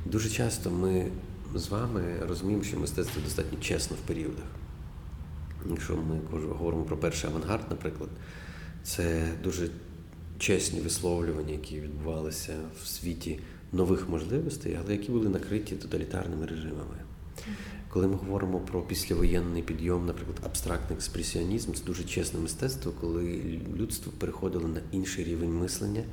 [0.06, 1.12] Дуже часто ми
[1.56, 4.46] з вами розуміємо, що мистецтво достатньо чесно в періодах.
[5.70, 8.10] Якщо ми говоримо про перший авангард, наприклад,
[8.84, 9.70] це дуже
[10.40, 13.40] чесні висловлювання, які відбувалися в світі
[13.72, 16.96] нових можливостей, але які були накриті тоталітарними режимами.
[17.90, 23.42] Коли ми говоримо про післявоєнний підйом, наприклад, абстрактний експресіонізм, це дуже чесне мистецтво, коли
[23.78, 26.04] людство переходило на інший рівень мислення,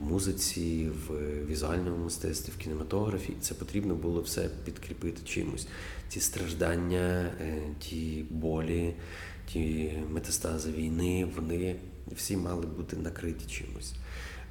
[0.00, 1.12] в музиці, в
[1.46, 5.68] візуальному мистецтві, в кінематографі, і це потрібно було все підкріпити чимось.
[6.08, 8.94] Ті страждання, е, ті болі,
[9.52, 11.76] ті метастази війни, вони
[12.12, 13.94] всі мали бути накриті чимось.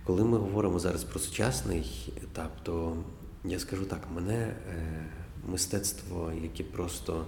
[0.04, 2.97] Коли ми говоримо зараз про сучасний етап, то
[3.43, 5.06] я скажу так, мене е,
[5.51, 7.25] мистецтво, яке просто,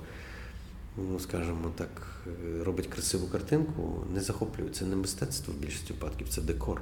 [0.98, 2.22] ну скажімо так,
[2.64, 4.70] робить красиву картинку, не захоплює.
[4.70, 6.82] Це не мистецтво в більшості випадків, це декор.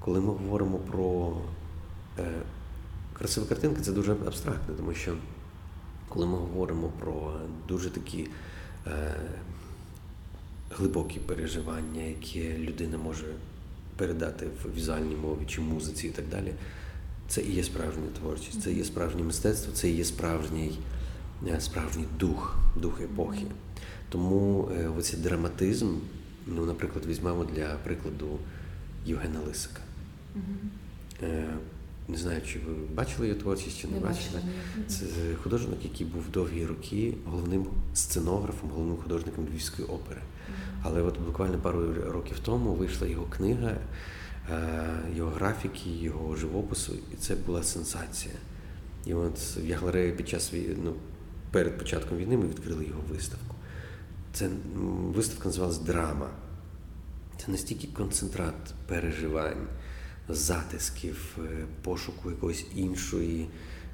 [0.00, 1.36] Коли ми говоримо про
[2.18, 2.32] е,
[3.12, 5.14] красиві картинки, це дуже абстрактно, тому що
[6.08, 8.28] коли ми говоримо про дуже такі
[8.86, 9.14] е,
[10.70, 13.26] глибокі переживання, які людина може
[13.96, 16.54] передати в візуальній мові чи музиці і так далі,
[17.28, 20.78] це і є справжня творчість, це і є справжнє мистецтво, це і є справжній
[21.46, 23.46] е, справжній дух, дух епохи.
[24.08, 25.94] Тому е, оцей драматизм,
[26.46, 28.38] ну, наприклад, візьмемо для прикладу
[29.06, 29.80] Євгена Лисика.
[31.22, 31.44] Е,
[32.08, 34.40] не знаю, чи ви бачили його творчість, чи не, не бачили.
[34.88, 35.04] Це
[35.42, 40.20] художник, який був довгі роки головним сценографом, головним художником Львівської опери.
[40.82, 43.74] Але от буквально пару років тому вийшла його книга,
[45.16, 48.34] його графіки, його живопису, і це була сенсація.
[49.06, 50.52] І от в Яглареї під час
[50.84, 50.94] ну,
[51.50, 53.54] перед початком війни ми відкрили його виставку.
[54.32, 54.48] Це
[55.14, 56.30] виставка називалась Драма.
[57.44, 59.66] Це настільки концентрат переживань,
[60.28, 63.48] затисків, е, пошуку якоїсь іншої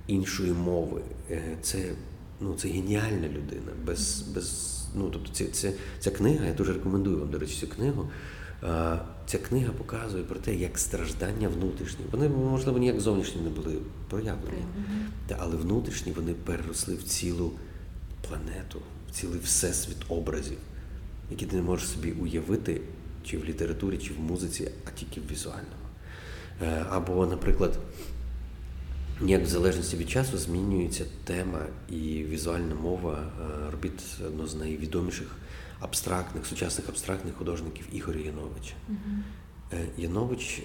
[0.07, 1.03] іншої мови.
[1.31, 1.93] Е, це
[2.41, 3.73] ну, це геніальна людина.
[3.85, 7.69] Без, без, ну, тобто це, це, Ця книга, я дуже рекомендую вам, до речі, цю
[7.69, 8.11] книгу.
[9.33, 12.05] Ця книга показує про те, як страждання внутрішні.
[12.11, 13.77] Вони, можливо, ніяк зовнішні не були
[14.09, 15.37] проявлені, mm-hmm.
[15.39, 17.53] але внутрішні вони переросли в цілу
[18.29, 20.59] планету, в цілий всесвіт образів,
[21.31, 22.81] які ти не можеш собі уявити
[23.25, 25.87] чи в літературі, чи в музиці, а тільки в візуальному.
[26.63, 27.79] Е, або, наприклад,
[29.27, 35.37] як в залежності від часу змінюється тема і візуальна мова е, робіт одного з найвідоміших
[35.83, 38.75] абстрактних, сучасних абстрактних художників Ігоря Яновича.
[38.91, 39.87] Uh-huh.
[39.99, 40.63] Янович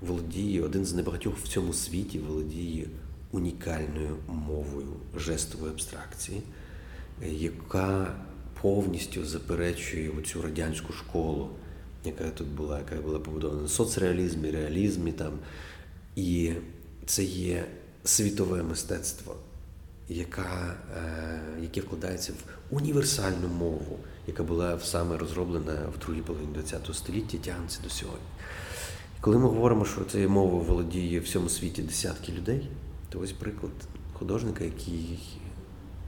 [0.00, 2.86] володіє один з небагатьох в цьому світі володіє
[3.32, 6.42] унікальною мовою жестової абстракції,
[7.26, 8.14] яка
[8.62, 11.50] повністю заперечує цю радянську школу,
[12.04, 15.38] яка тут була, яка була побудована на соцреалізмі, реалізмі там.
[16.16, 16.52] І
[17.06, 17.64] це є
[18.04, 19.36] світове мистецтво,
[20.08, 26.94] яка, е, яке вкладається в універсальну мову, яка була саме розроблена в другій половині ХХ
[26.94, 28.26] століття, тягнеться до сьогодні.
[29.20, 32.68] Коли ми говоримо, що цією мовою володіє в всьому світі десятки людей,
[33.08, 33.72] то ось приклад
[34.12, 35.18] художника, який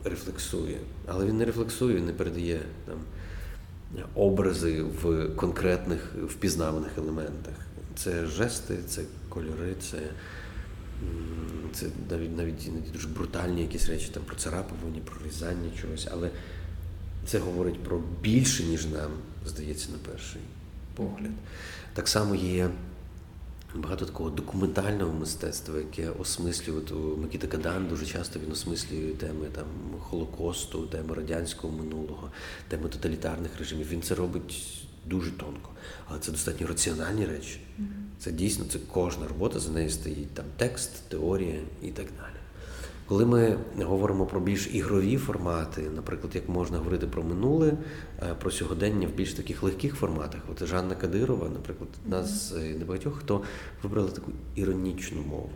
[0.05, 2.99] рефлексує, але він не рефлексує, не передає там
[4.15, 7.55] образи в конкретних впізнаваних елементах.
[7.95, 9.99] Це жести, це кольори, це
[11.73, 16.31] це навіть навіть іноді дуже брутальні якісь речі, там про царапування, про різання чогось, але
[17.27, 19.11] це говорить про більше, ніж нам,
[19.47, 20.41] здається, на перший
[20.95, 21.33] погляд.
[21.95, 22.71] Так само є
[23.75, 29.67] багато такого документального мистецтва, яке осмислює от Микіта Кадан дуже часто він осмислює теми там
[30.01, 32.31] Холокосту, теми радянського минулого,
[32.69, 33.89] теми тоталітарних режимів.
[33.89, 35.71] Він це робить дуже тонко,
[36.09, 37.61] але це достатньо раціональні речі.
[38.19, 42.36] Це дійсно це кожна робота, за нею стоїть там текст, теорія і так далі.
[43.09, 47.73] Коли ми говоримо про більш ігрові формати, наприклад, як можна говорити про минуле,
[48.23, 53.19] е, про сьогодення в більш таких легких форматах, от Жанна Кадирова, наприклад, нас е, небагатьох,
[53.19, 53.43] хто
[53.83, 55.51] вибрала таку іронічну мову.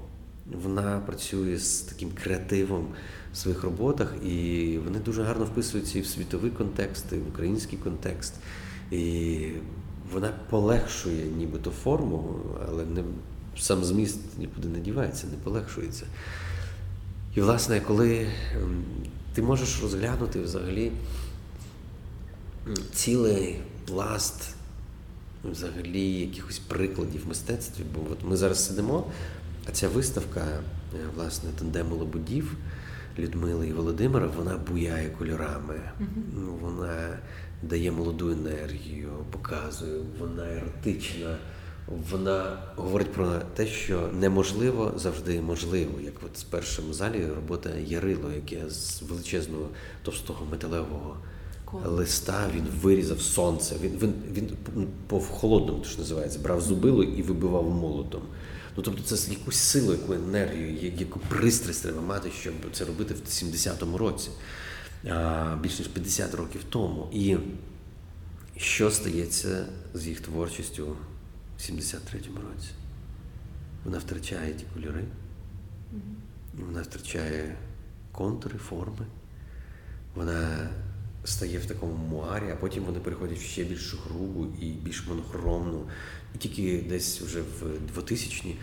[0.62, 2.86] Вона працює з таким креативом
[3.32, 7.78] в своїх роботах, і вони дуже гарно вписуються і в світовий контекст, і в український
[7.78, 8.34] контекст.
[8.90, 9.38] І
[10.12, 13.04] вона полегшує нібито форму, але не
[13.58, 16.06] сам зміст нікуди не дівається, не полегшується.
[17.34, 18.26] І, власне, коли
[18.56, 18.84] ем,
[19.34, 20.92] ти можеш розглянути взагалі
[22.92, 24.54] цілий пласт
[25.44, 29.06] взагалі якихось прикладів в мистецтві, бо от ми зараз сидимо,
[29.68, 30.40] а ця виставка,
[30.94, 32.56] е, власне, тандему Лободів
[33.18, 36.58] Людмили і Володимира, вона буяє кольорами, mm-hmm.
[36.60, 37.18] вона
[37.62, 41.36] дає молоду енергію, показує, вона еротична
[42.10, 48.30] вона говорить про те, що неможливо завжди можливо, як от з першим залі робота Ярило,
[48.32, 49.68] яке з величезного
[50.02, 51.16] товстого металевого
[51.84, 53.74] листа він вирізав сонце.
[53.82, 58.22] Він він, він по холодному, то ж називається, брав зубило і вибивав молотом.
[58.76, 63.28] Ну тобто, це якусь силу, яку енергію, яку пристрасть треба мати, щоб це робити в
[63.28, 64.30] 70-му році,
[65.10, 67.08] а, більш ніж 50 років тому.
[67.12, 67.36] І
[68.56, 70.96] що стається з їх творчістю?
[71.60, 72.70] В 73-му році.
[73.84, 75.04] Вона втрачає ті кольори,
[76.54, 77.56] вона втрачає
[78.12, 79.06] контури, форми,
[80.14, 80.70] вона
[81.24, 85.88] стає в такому муарі, а потім вони переходять в ще більш грубу і більш монохромну.
[86.34, 87.62] І тільки десь вже в
[87.96, 88.56] 2000-ні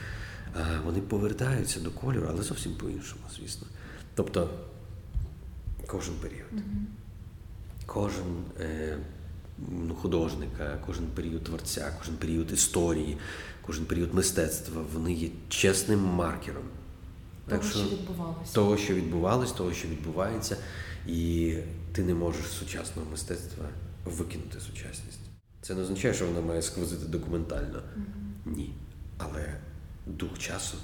[0.86, 3.68] вони повертаються до кольору, але зовсім по-іншому, звісно.
[4.16, 4.50] Тобто
[5.88, 6.64] кожен період,
[7.86, 8.44] кожен.
[8.60, 8.98] Е,
[10.02, 13.18] художника, кожен період творця, кожен період історії,
[13.62, 16.64] кожен період мистецтва, вони є чесним маркером.
[17.50, 18.54] Того, так, що, що відбувалося.
[18.54, 20.58] Того, що відбувалось, того, що відбувається,
[21.08, 21.54] і
[21.92, 23.66] ти не можеш сучасного мистецтва
[24.06, 25.20] викинути сучасність.
[25.62, 27.78] Це не означає, що вона має сквозити документально.
[27.78, 28.56] Mm-hmm.
[28.56, 28.74] Ні.
[29.18, 29.60] Але
[30.06, 30.78] дух часу.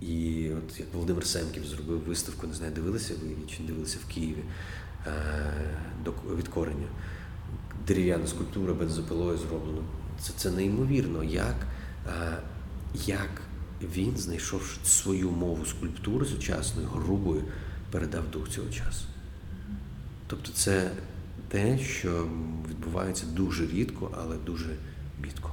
[0.00, 4.14] І от як Володимир Семків зробив виставку, не знаю, дивилися ви чи не дивилися в
[4.14, 4.44] Києві.
[5.06, 5.10] Е,
[6.04, 6.86] до відкорення.
[7.86, 9.82] Дерев'яна скульптура бензопилою зроблена.
[10.20, 11.56] Це це неймовірно, як
[12.06, 12.36] е,
[13.06, 13.30] як
[13.82, 17.42] він, знайшов свою мову скульптури сучасної, грубою,
[17.90, 19.04] передав дух цього часу.
[20.26, 20.90] Тобто це
[21.48, 22.28] те, що
[22.70, 24.76] відбувається дуже рідко, але дуже
[25.22, 25.50] мітко.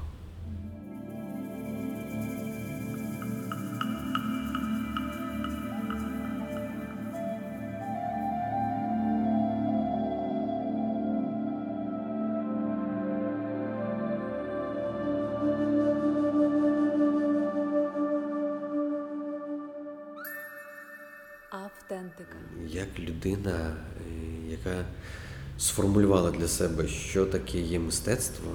[25.77, 28.51] Сформулювала для себе, що таке є мистецтво,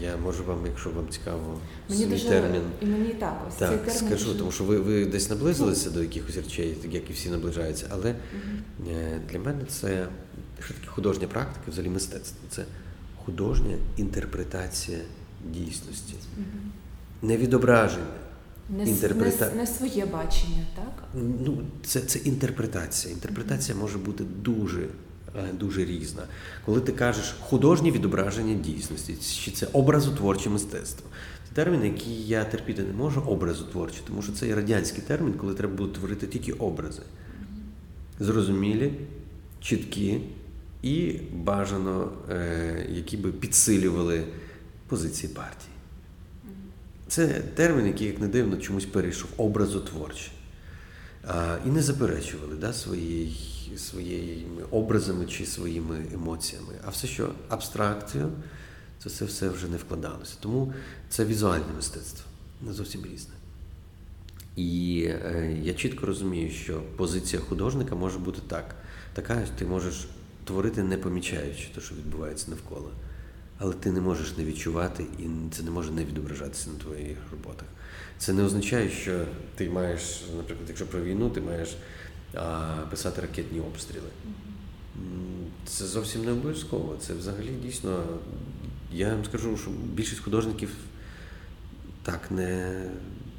[0.00, 2.62] я можу вам, якщо вам цікаво, мені дуже, термін.
[2.80, 3.96] І мені так, ось так, цей термін.
[3.96, 4.38] скажу, дуже...
[4.38, 7.86] тому що ви ви десь наблизилися до якихось речей, так як і всі наближаються.
[7.90, 8.92] Але угу.
[9.30, 10.06] для мене це
[10.64, 12.38] що таке художня практика, взагалі мистецтво.
[12.50, 12.64] Це
[13.24, 14.98] художня інтерпретація
[15.52, 16.46] дійсності, угу.
[17.22, 18.06] не відображення.
[18.70, 19.50] Не, Інтерпрета...
[19.50, 21.08] не, не своє бачення, так?
[21.14, 23.14] Ну, це це інтерпретація.
[23.14, 24.88] Інтерпретація може бути дуже
[25.52, 26.22] дуже різна.
[26.64, 31.06] Коли ти кажеш художнє відображення дійсності, чи це образотворче мистецтво.
[31.48, 35.54] Це термін, який я терпіти не можу, образотворче, тому що це і радянський термін, коли
[35.54, 37.02] треба було творити тільки образи.
[38.20, 38.92] Зрозумілі,
[39.60, 40.20] чіткі
[40.82, 44.24] і бажано, е, які би підсилювали
[44.88, 45.70] позиції партії.
[47.08, 50.30] Це термін, який, як не дивно, чомусь перейшов образотворче.
[51.26, 53.36] А, І не заперечували да, свої,
[53.76, 56.74] своїми образами чи своїми емоціями.
[56.84, 58.30] А все, що абстракцію,
[58.98, 60.34] це все все вже не вкладалося.
[60.40, 60.72] Тому
[61.08, 62.24] це візуальне мистецтво,
[62.62, 63.34] не зовсім різне.
[64.56, 68.74] І е, я чітко розумію, що позиція художника може бути так.
[69.14, 70.08] Така, що ти можеш
[70.44, 72.90] творити, не помічаючи те, що відбувається навколо
[73.58, 77.68] але ти не можеш не відчувати, і це не може не відображатися на твоїх роботах.
[78.18, 81.76] Це не означає, що ти маєш, наприклад, якщо про війну, ти маєш
[82.90, 84.08] писати ракетні обстріли.
[85.66, 86.96] Це зовсім не обов'язково.
[87.00, 88.04] Це взагалі дійсно.
[88.92, 90.70] Я вам скажу, що більшість художників
[92.02, 92.82] так не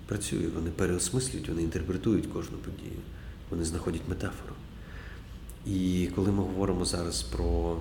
[0.06, 0.48] працює.
[0.56, 3.00] Вони переосмислюють, вони інтерпретують кожну подію,
[3.50, 4.54] вони знаходять метафору.
[5.66, 7.78] І коли ми говоримо зараз про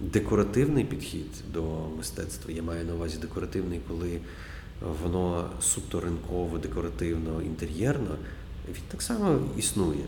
[0.00, 2.52] декоративний підхід до мистецтва.
[2.52, 4.20] Я маю на увазі декоративний, коли
[5.02, 8.16] воно суто ринково, декоративно, інтер'єрно.
[8.68, 10.04] він так само існує.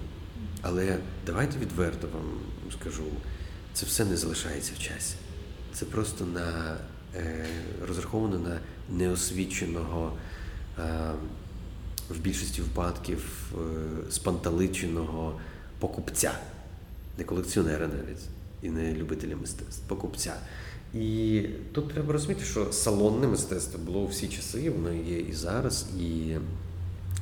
[0.63, 2.41] Але давайте відверто вам
[2.81, 3.03] скажу,
[3.73, 5.15] це все не залишається в часі.
[5.73, 6.77] Це просто на,
[7.17, 7.47] е,
[7.89, 10.13] розраховано на неосвіченого,
[10.79, 11.13] е,
[12.11, 15.41] в більшості випадків е, спанталиченого
[15.79, 16.33] покупця,
[17.19, 18.23] не колекціонера навіть
[18.63, 20.35] і не любителя мистецтв, покупця.
[20.95, 25.87] І тут треба розуміти, що салонне мистецтво було у всі часи, воно є і зараз,
[26.01, 26.37] і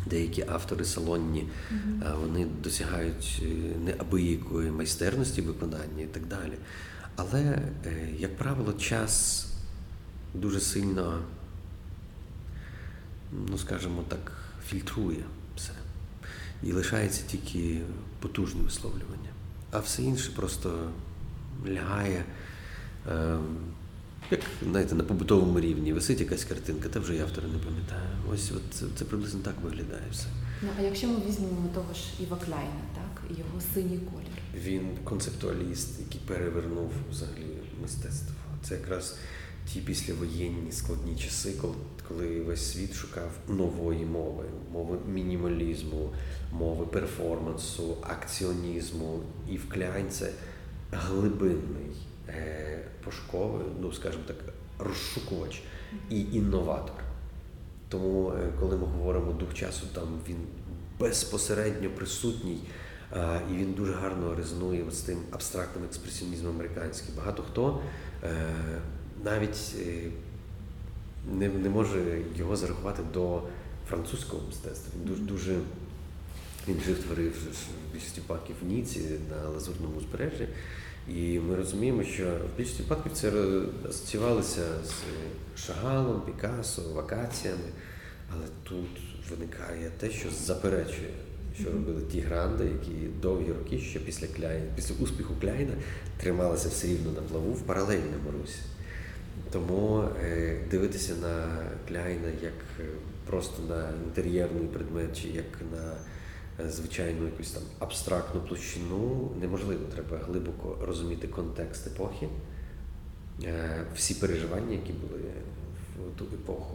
[0.07, 2.21] деякі автори салонні mm-hmm.
[2.21, 3.47] вони досягають е,
[3.85, 6.53] неабиякої майстерності виконання і так далі.
[7.17, 7.41] Але,
[7.87, 9.47] е, як правило, час
[10.35, 11.23] дуже сильно,
[13.51, 14.33] ну скажімо так,
[14.67, 15.25] фільтрує
[15.57, 15.73] все.
[16.63, 17.81] І лишається тільки
[18.21, 19.31] потужне висловлювання.
[19.71, 20.91] А все інше просто
[21.67, 22.25] лягає.
[24.31, 28.09] Як знаєте, на побутовому рівні висить якась картинка, та вже я автора не пам'ятаю.
[28.33, 30.27] Ось от це, це приблизно так виглядає все.
[30.63, 34.65] Ну а якщо ми візьмемо того ж Іва Кляйна, так, його синій колір.
[34.65, 38.35] Він концептуаліст, який перевернув взагалі мистецтво.
[38.63, 39.17] Це якраз
[39.73, 41.53] ті післявоєнні складні часи,
[42.09, 46.11] коли весь світ шукав нової мови, мови мінімалізму,
[46.53, 49.21] мови перформансу, акціонізму.
[49.51, 50.31] І в Кляйн це
[50.93, 52.08] глибинний.
[52.29, 54.37] Е, пошуковий, ну скажімо так,
[54.79, 55.63] розшукувач
[56.11, 56.97] і інноватор.
[57.89, 60.37] Тому, е, коли ми говоримо дух часу, там він
[61.01, 62.61] безпосередньо присутній,
[63.51, 67.15] і він дуже гарно резонує з тим абстрактним експресіонізмом американським.
[67.17, 67.81] Багато хто
[68.25, 68.31] е,
[69.25, 69.75] навіть
[71.33, 73.43] не не може його зарахувати до
[73.89, 74.93] французького мистецтва.
[74.97, 75.61] Він дуже дуже
[76.69, 79.01] він жив творив в більшості випадків в Ніці
[79.31, 80.49] на Лазурному узбережжі.
[81.17, 83.33] І ми розуміємо, що в більшості випадків це
[83.89, 84.93] асоціювалося з
[85.61, 87.69] Шагалом, Пікассо, вакаціями,
[88.33, 89.01] але тут
[89.31, 91.11] виникає те, що заперечує,
[91.61, 95.73] що робили ті гранди, які довгі роки ще після Кляйна, після успіху Кляйна
[96.17, 98.59] трималися все рівно на плаву в паралельному русі.
[99.53, 101.47] Тому е, дивитися на
[101.89, 102.85] Кляйна як е,
[103.27, 105.95] просто на інтер'єрний предмет, чи як на
[106.67, 109.85] звичайну якусь там абстрактну площину неможливо.
[109.95, 112.29] Треба глибоко розуміти контекст епохи,
[113.45, 115.21] е, всі переживання, які були
[115.97, 116.75] в ту епоху.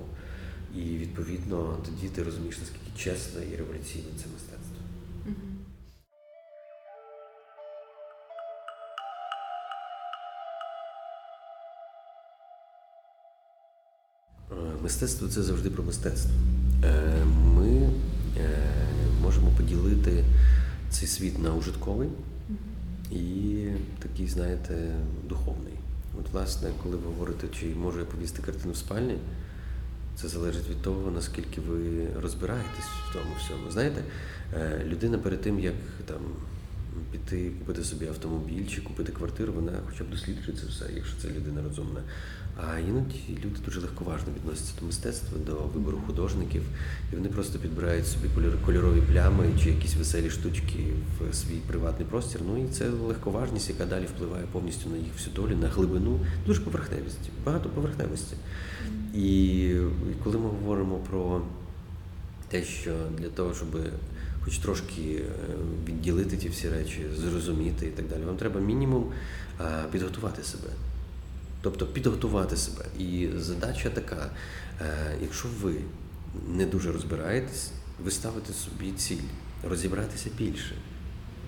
[0.75, 4.77] І відповідно тоді ти розумієш, наскільки чесне і революційне це мистецтво.
[14.51, 16.31] Е, мистецтво це завжди про мистецтво.
[17.55, 17.89] Ми
[19.23, 20.23] можемо поділити
[20.89, 22.09] цей світ на ужитковий
[23.11, 23.67] і
[23.99, 24.95] такий, знаєте,
[25.29, 25.73] духовний.
[26.19, 29.17] От, власне, коли ви говорите, чи можу я повісти картину в спальні,
[30.15, 33.71] це залежить від того, наскільки ви розбираєтесь в тому всьому.
[33.71, 34.03] Знаєте,
[34.53, 36.21] е, людина перед тим, як там
[37.11, 41.27] піти купити собі автомобіль чи купити квартиру, вона хоча б досліджує це все, якщо це
[41.27, 41.99] людина розумна.
[42.57, 46.63] А іноді люди дуже легковажно відносяться до мистецтва, до вибору художників,
[47.13, 48.27] і вони просто підбирають собі
[48.65, 50.79] кольорові плями чи якісь веселі штучки
[51.19, 52.41] в свій приватний простір.
[52.47, 56.61] Ну і це легковажність, яка далі впливає повністю на їх всю долю, на глибину, дуже
[56.61, 58.35] поверхневості, багато поверхневості.
[59.13, 59.75] І
[60.23, 61.41] коли ми говоримо про
[62.47, 63.77] те, що для того, щоб
[64.45, 65.23] хоч трошки е,
[65.87, 69.05] відділити ті всі речі, зрозуміти і так далі, вам треба мінімум
[69.91, 70.69] підготувати себе.
[71.63, 72.85] Тобто підготувати себе.
[72.99, 74.31] І задача така:
[74.81, 75.73] е, якщо ви
[76.47, 77.71] не дуже розбираєтесь,
[78.03, 79.23] ви ставите собі ціль
[79.69, 80.75] розібратися більше.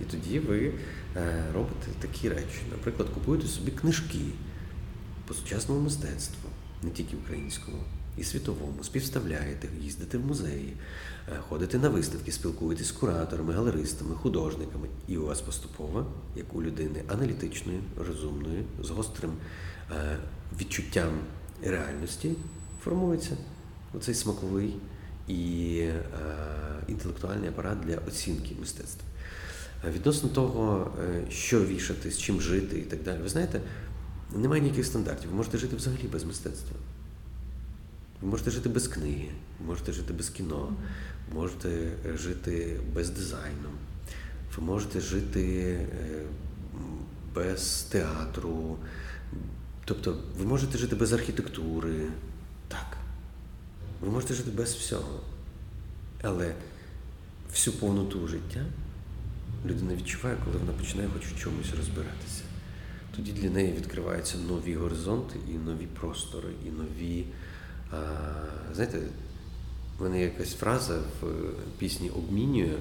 [0.02, 0.74] І тоді ви
[1.16, 2.60] е, робите такі речі.
[2.72, 4.20] Наприклад, купуєте собі книжки
[5.28, 6.50] по сучасному мистецтву,
[6.84, 7.78] не тільки українському,
[8.18, 10.74] і світовому, співставляєте, їздите в музеї,
[11.28, 14.88] е, ходите на виставки, спілкуєтесь з кураторами, галеристами, художниками.
[15.08, 16.06] І у вас поступово,
[16.36, 19.32] як у людини аналітичної, розумної, з гострим
[20.60, 21.20] відчуттям
[21.64, 22.32] реальності
[22.84, 23.38] формується
[23.94, 24.74] оцей смаковий
[25.28, 26.02] і е,
[26.88, 29.08] інтелектуальний апарат для оцінки мистецтва.
[29.88, 30.92] Е, відносно того,
[31.30, 33.22] що вішати, з чим жити і так далі.
[33.22, 33.62] Ви знаєте,
[34.36, 35.30] немає ніяких стандартів.
[35.30, 36.78] Ви можете жити взагалі без мистецтва.
[38.22, 39.30] Ви можете жити без книги,
[39.60, 40.74] ви можете жити без кіно,
[41.30, 43.70] ви можете жити без дизайну,
[44.58, 45.80] ви можете жити
[47.36, 48.78] без театру,
[49.86, 52.08] Тобто ви можете жити без архітектури,
[52.68, 52.98] так.
[54.02, 55.20] Ви можете жити без всього.
[56.22, 56.56] Але
[57.52, 58.66] всю повноту життя
[59.66, 62.44] людина відчуває, коли вона починає хоч в чомусь розбиратися.
[63.16, 67.26] Тоді для неї відкриваються нові горизонти і нові простори, і нові.
[67.92, 67.98] А,
[68.74, 69.00] Знаєте,
[70.00, 71.26] У мене якась фраза в
[71.78, 72.78] пісні Обмінюю.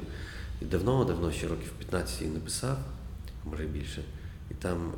[0.62, 2.78] І давно-давно, ще років 15 її написав,
[3.44, 4.02] може більше.
[4.50, 4.92] І там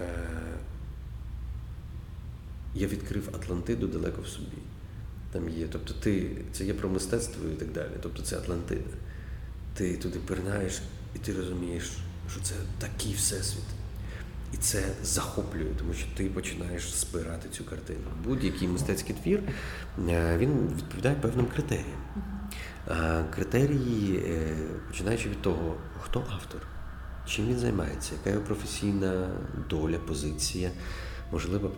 [0.00, 0.58] е-
[2.76, 4.58] я відкрив Атлантиду далеко в собі.
[5.32, 7.90] Там є, тобто ти, це є про мистецтво і так далі.
[8.02, 8.96] Тобто це Атлантида.
[9.74, 10.80] Ти туди пирнаєш
[11.14, 11.90] і ти розумієш,
[12.30, 13.64] що це такий всесвіт.
[14.54, 18.06] І це захоплює, тому що ти починаєш спирати цю картину.
[18.24, 19.42] Будь-який мистецький твір
[20.08, 22.02] е, він відповідає певним критеріям.
[23.34, 24.56] Критерії, е,
[24.88, 26.60] починаючи від того, хто автор,
[27.26, 29.28] чим він займається, яка його професійна
[29.70, 30.70] доля, позиція.
[31.32, 31.72] Можливо,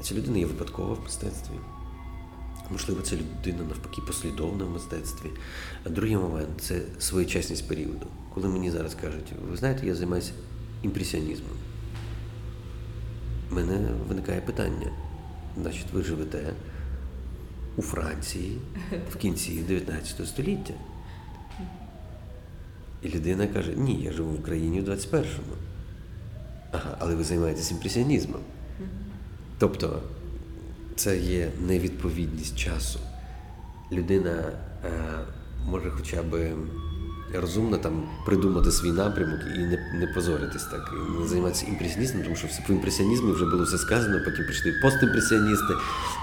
[0.00, 1.54] ця людина є випадкова в мистецтві.
[2.70, 5.28] Можливо, ця людина навпаки послідовна в мистецтві.
[5.84, 8.06] А другий момент це своєчасність періоду.
[8.34, 10.32] Коли мені зараз кажуть, ви знаєте, я займаюся
[10.82, 11.56] імпресіонізмом.
[13.50, 14.90] У мене виникає питання.
[15.62, 16.54] Значить, ви живете
[17.76, 18.58] у Франції
[19.10, 20.74] в кінці 19 століття.
[23.02, 25.54] І людина каже, ні, я живу в Україні в 21-му.
[26.72, 28.40] Ага, але ви займаєтесь імпресіонізмом.
[29.58, 29.98] Тобто
[30.96, 32.98] це є невідповідність часу.
[33.92, 34.52] Людина
[34.84, 34.90] е,
[35.66, 36.52] може хоча б
[37.34, 42.36] розумно там придумати свій напрямок і не не позоритись так, і не займатися імпресіонізмом, тому
[42.36, 45.74] що в імпресіонізмі вже було все сказано, потім прийшли постімпресіоністи,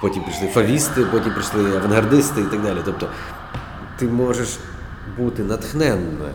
[0.01, 2.77] потім прийшли фавісти, потім прийшли авангардисти і так далі.
[2.85, 3.09] Тобто
[3.99, 4.57] ти можеш
[5.17, 6.31] бути натхненна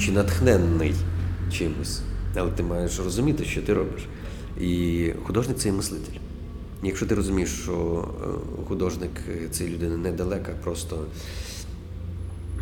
[0.00, 0.94] чи натхненний
[1.52, 2.00] чимось,
[2.36, 4.02] але ти маєш розуміти, що ти робиш.
[4.60, 6.18] І художник це і мислитель.
[6.82, 8.08] Якщо ти розумієш, що
[8.68, 9.10] художник
[9.50, 11.04] це людина недалека, просто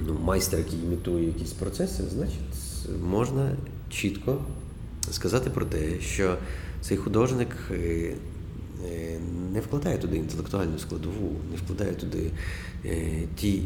[0.07, 2.41] ну, майстер, який імітує якісь процеси, значить
[3.03, 3.57] можна
[3.91, 4.39] чітко
[5.11, 6.37] сказати про те, що
[6.81, 7.57] цей художник
[9.53, 12.31] не вкладає туди інтелектуальну складову, не вкладає туди
[13.37, 13.63] ті,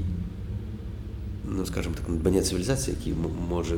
[1.48, 3.14] ну скажімо так, надбання цивілізації, які
[3.50, 3.76] може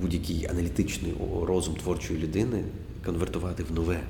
[0.00, 2.64] будь-який аналітичний розум творчої людини
[3.04, 4.00] конвертувати в нове.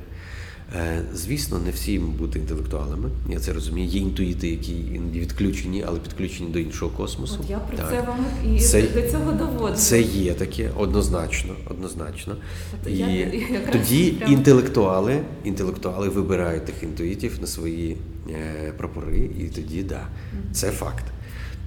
[1.14, 3.88] Звісно, не всі бути інтелектуалами, я це розумію.
[3.88, 7.36] Є інтуїти, які іноді відключені, але підключені до іншого космосу.
[7.40, 7.90] От я про так.
[7.90, 9.74] це вам і це, до цього доводжу.
[9.74, 12.36] Це є таке однозначно, однозначно.
[12.82, 12.96] От і
[13.52, 14.32] я тоді прямо...
[14.32, 17.96] інтелектуали, інтелектуали вибирають тих інтуїтів на свої
[18.30, 20.06] е, прапори, і тоді да,
[20.52, 21.04] це факт.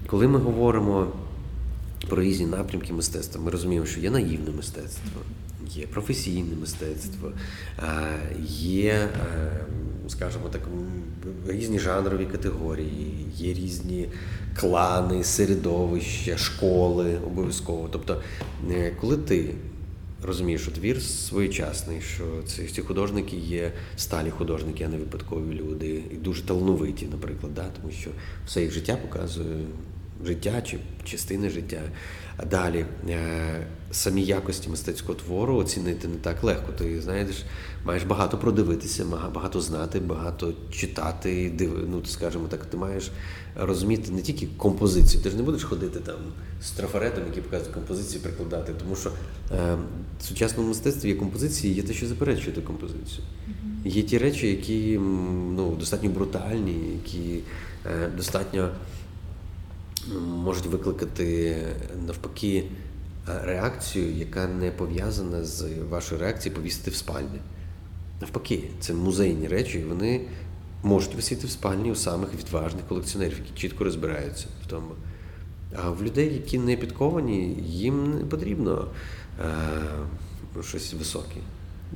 [0.07, 1.07] Коли ми говоримо
[2.09, 5.21] про різні напрямки мистецтва, ми розуміємо, що є наївне мистецтво.
[5.67, 7.31] Є професійне мистецтво,
[8.47, 9.09] є,
[10.07, 10.61] скажімо так,
[11.47, 14.09] різні жанрові категорії, є різні
[14.59, 17.89] клани, середовища, школи обов'язково.
[17.91, 18.21] Тобто,
[19.01, 19.53] коли ти
[20.25, 26.03] розумієш, що твір своєчасний, що ці, ці художники є сталі художники, а не випадкові люди,
[26.11, 27.65] і дуже талановиті, наприклад, да?
[27.81, 28.09] тому що
[28.45, 29.65] все їх життя показує
[30.25, 31.81] життя чи частини життя.
[32.51, 32.85] Далі
[33.91, 36.71] самі якості мистецького твору оцінити не так легко.
[36.77, 37.43] Ти знаєш,
[37.85, 41.87] маєш багато продивитися, багато знати, багато читати, див...
[41.91, 43.11] ну, скажімо так, ти маєш
[43.55, 45.23] розуміти не тільки композицію.
[45.23, 46.15] Ти ж не будеш ходити там
[46.61, 48.73] з трафаретом, який показує композицію, прикладати.
[48.79, 49.09] Тому що
[49.51, 49.77] е,
[50.19, 53.23] в сучасному мистецтві є композиції, є те, що заперечує ту композицію.
[53.85, 54.99] Є ті речі, які
[55.55, 57.39] ну, достатньо брутальні, які
[57.85, 58.69] е, достатньо
[60.43, 61.57] можуть викликати
[62.07, 62.63] навпаки
[63.27, 67.39] реакцію, яка не пов'язана з вашою реакцією повісити в спальні.
[68.21, 70.21] Навпаки, це музейні речі, і вони
[70.83, 74.91] можуть висіти в спальні у самих відважних колекціонерів, які чітко розбираються в тому.
[75.75, 78.87] А в людей, які не підковані, їм не потрібно
[80.59, 81.39] е, щось високе.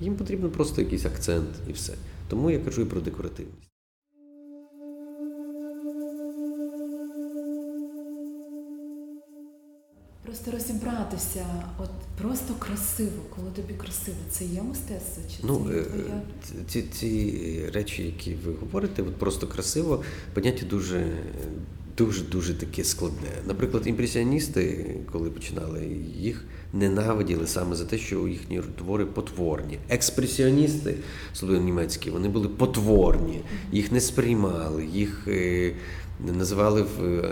[0.02, 1.94] Їм потрібно просто якийсь акцент і все.
[2.30, 3.67] Тому я кажу і про декоративність.
[10.28, 11.46] Просто розібратися,
[11.78, 11.90] от
[12.22, 15.24] просто красиво, коли тобі красиво, це є мистецтво?
[15.32, 16.22] Чи ну, це є твоя?
[16.68, 20.04] Ці, ці речі, які ви говорите, от просто красиво,
[20.34, 21.12] поняття дуже
[21.98, 23.30] дуже дуже таке складне.
[23.48, 25.88] Наприклад, імпресіоністи, коли починали,
[26.20, 29.78] їх ненавиділи саме за те, що їхні твори потворні.
[29.90, 30.96] Експресіоністи,
[31.34, 35.28] особливо німецькі, вони були потворні, їх не сприймали, їх
[36.20, 37.24] називали в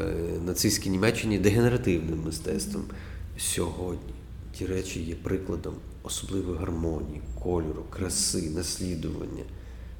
[0.46, 2.84] нацистській Німеччині дегенеративним мистецтвом.
[3.38, 4.14] Сьогодні
[4.58, 5.74] ті речі є прикладом
[6.04, 9.44] особливої гармонії, кольору, краси, наслідування.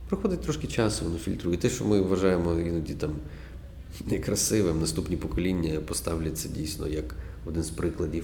[0.10, 1.58] Проходить трошки часу, воно фільтрує.
[1.58, 3.12] Те, що ми вважаємо іноді там
[4.06, 7.16] некрасивим, наступні покоління поставляться дійсно як
[7.46, 8.24] один з прикладів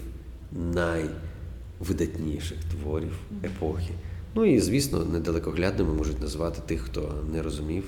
[0.52, 3.94] найвидатніших творів епохи.
[4.36, 7.84] Ну і, звісно, недалекоглядними можуть назвати тих, хто не розумів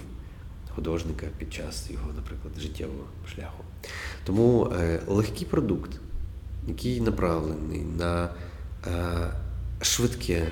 [0.75, 3.03] художника під час його, наприклад, життєвого
[3.35, 3.63] шляху.
[4.25, 5.91] Тому е, легкий продукт,
[6.67, 8.29] який направлений на
[8.87, 9.33] е,
[9.81, 10.47] швидке,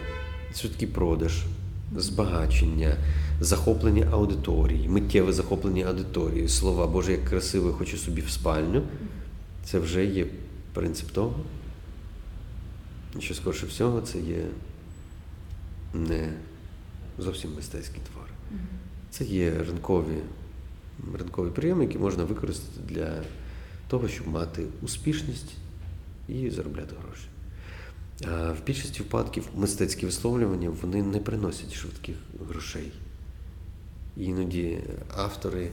[0.55, 1.43] швидкий продаж,
[1.97, 2.95] збагачення,
[3.41, 8.83] захоплення аудиторії, миттєве захоплення аудиторії, слова Боже, як красиво, хочу собі в спальню.
[9.65, 10.25] Це вже є
[10.73, 11.35] принцип того,
[13.19, 14.45] що скорше всього це є
[15.93, 16.33] не
[17.17, 18.31] зовсім мистецькі твори.
[19.11, 20.17] Це є ринкові,
[21.19, 23.23] ринкові прийоми, які можна використати для
[23.87, 25.53] того, щоб мати успішність
[26.27, 27.27] і заробляти гроші.
[28.27, 32.15] А в більшості випадків мистецькі висловлювання вони не приносять швидких
[32.49, 32.91] грошей.
[34.17, 34.79] Іноді
[35.15, 35.69] автори,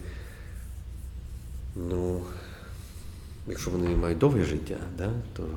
[1.77, 2.23] ну,
[3.49, 5.49] якщо вони мають довге життя, да, то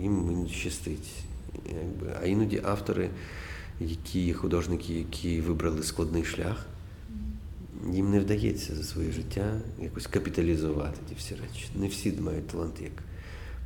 [0.00, 1.10] їм щастить.
[2.22, 3.10] А іноді автори,
[3.80, 6.66] які художники, які вибрали складний шлях,
[7.92, 11.66] їм не вдається за своє життя якось капіталізувати ті всі речі.
[11.74, 12.92] Не всі мають талант, як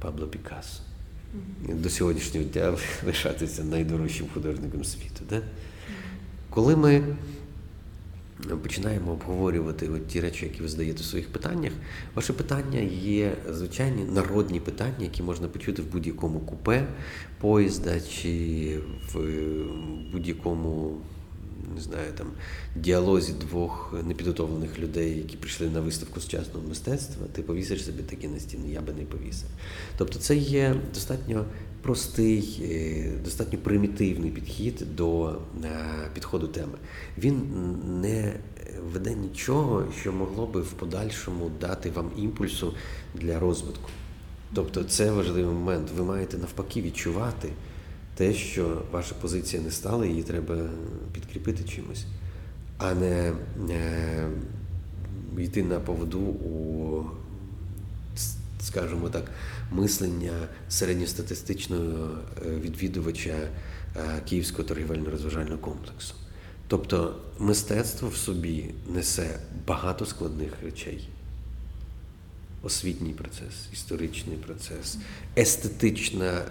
[0.01, 0.83] Пабло Пікассо.
[1.69, 5.25] До сьогоднішнього дня лишатися найдорожчим художником світу.
[5.31, 5.43] Да?
[6.51, 7.03] Коли ми
[8.63, 11.73] починаємо обговорювати от ті речі, які ви задаєте в своїх питаннях,
[12.15, 16.87] ваше питання є звичайні народні питання, які можна почути в будь-якому купе
[17.41, 18.79] поїзда чи
[19.13, 19.19] в
[20.13, 21.01] будь-якому
[21.75, 22.27] не знаю, там
[22.77, 28.41] діалозі двох непідготовлених людей, які прийшли на виставку сучасного мистецтва, ти повісиш собі такі на
[28.41, 29.49] стіни, я би не повісив.
[29.99, 31.45] Тобто це є достатньо
[31.83, 35.37] простий, е, достатньо примітивний підхід до е,
[36.15, 36.79] підходу теми.
[37.19, 37.43] Він
[38.01, 38.35] не
[38.93, 42.75] веде нічого, що могло би в подальшому дати вам імпульсу
[43.15, 43.91] для розвитку.
[44.55, 45.89] Тобто це важливий момент.
[45.97, 47.49] Ви маєте навпаки відчувати
[48.15, 50.57] те, що ваша позиція не стала, її треба
[51.13, 52.05] підкріпити чимось,
[52.79, 53.33] а не
[53.71, 54.29] е,
[55.39, 57.05] йти на поводу у,
[58.61, 59.31] скажімо так,
[59.73, 62.09] мислення середньостатистичного
[62.47, 63.51] е, відвідувача е,
[64.29, 66.15] Київського торгівельно-розважального комплексу.
[66.69, 71.09] Тобто мистецтво в собі несе багато складних речей
[72.63, 74.99] освітній процес, історичний процес,
[75.37, 76.43] естетичне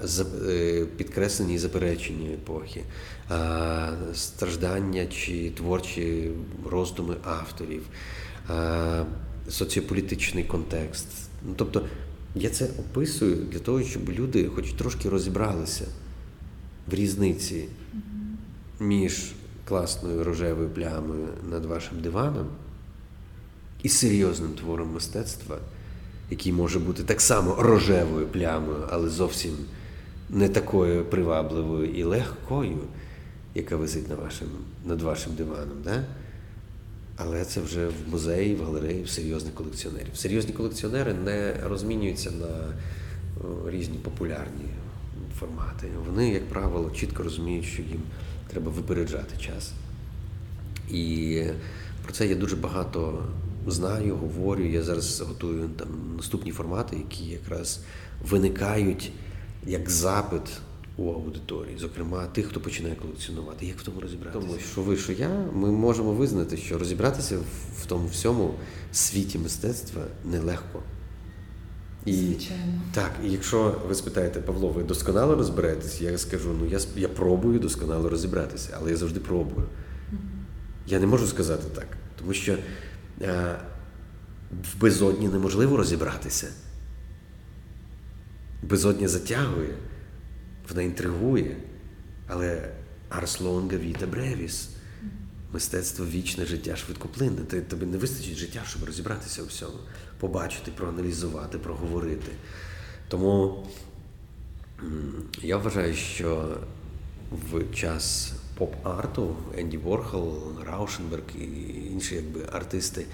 [0.97, 2.84] підкреслення і заперечення епохи,
[4.14, 6.32] страждання чи творчі
[6.70, 7.84] роздуми авторів,
[9.49, 11.07] соціополітичний контекст.
[11.47, 11.86] Ну, Тобто
[12.36, 15.86] я це описую для того, щоб люди хоч трошки розібралися
[16.88, 17.66] в різниці
[18.80, 19.32] між
[19.66, 22.47] класною рожевою плямою над вашим диваном
[23.84, 25.57] і серйозним твором мистецтва
[26.32, 29.52] який може бути так само рожевою плямою, але зовсім
[30.30, 32.78] не такою привабливою і легкою,
[33.56, 34.48] яка висить на вашим,
[34.86, 35.78] над вашим диваном.
[35.84, 36.04] Да?
[37.16, 40.16] Але це вже в музеї, в галереї, в серйозних колекціонерів.
[40.16, 42.74] Серйозні колекціонери не розмінюються на
[43.72, 44.66] різні популярні
[45.40, 45.88] формати.
[46.08, 48.02] Вони, як правило, чітко розуміють, що їм
[48.48, 49.72] треба випереджати час.
[50.92, 51.44] І
[52.04, 53.24] про це є дуже багато
[53.68, 54.64] знаю, говорю.
[54.64, 55.88] Я зараз готую там
[56.18, 57.80] наступні формати, які якраз
[58.30, 59.12] виникають
[59.66, 60.41] як запит
[60.97, 63.66] у аудиторії, зокрема тих, хто починає колекціонувати.
[63.66, 64.39] Як в тому розібратися?
[64.39, 67.38] Тому що ви, що я, ми можемо визнати, що розібратися
[67.78, 68.53] в тому всьому
[68.91, 70.80] світі мистецтва нелегко.
[72.05, 72.82] І, Звичайно.
[72.93, 77.59] Так, і якщо ви спитаєте, Павло, ви досконало розберетесь, я скажу, ну я я пробую
[77.59, 79.68] досконало розібратися, але я завжди пробую.
[79.68, 80.18] Mm-hmm.
[80.88, 81.88] Я не можу сказати так,
[82.20, 82.57] тому що
[83.22, 86.48] в безодні неможливо розібратися.
[88.64, 89.76] Безодня затягує,
[90.70, 91.58] вона інтригує,
[92.28, 92.72] але
[93.10, 94.70] Арс лонга віта бревіс.
[95.54, 97.42] Мистецтво вічне життя швидкоплинне.
[97.44, 99.78] Тобі не вистачить життя, щоб розібратися у всьому,
[100.20, 102.32] побачити, проаналізувати, проговорити.
[103.08, 103.68] Тому
[105.42, 106.58] я вважаю, що
[107.32, 110.34] в час поп-арту, Енді Ворхол,
[110.66, 111.45] Раушенберг і
[111.93, 113.05] інші якби, артисти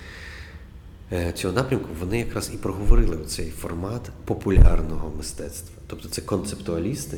[1.11, 5.75] е, цього напрямку, вони якраз і проговорили цей формат популярного мистецтва.
[5.87, 7.17] Тобто це концептуалісти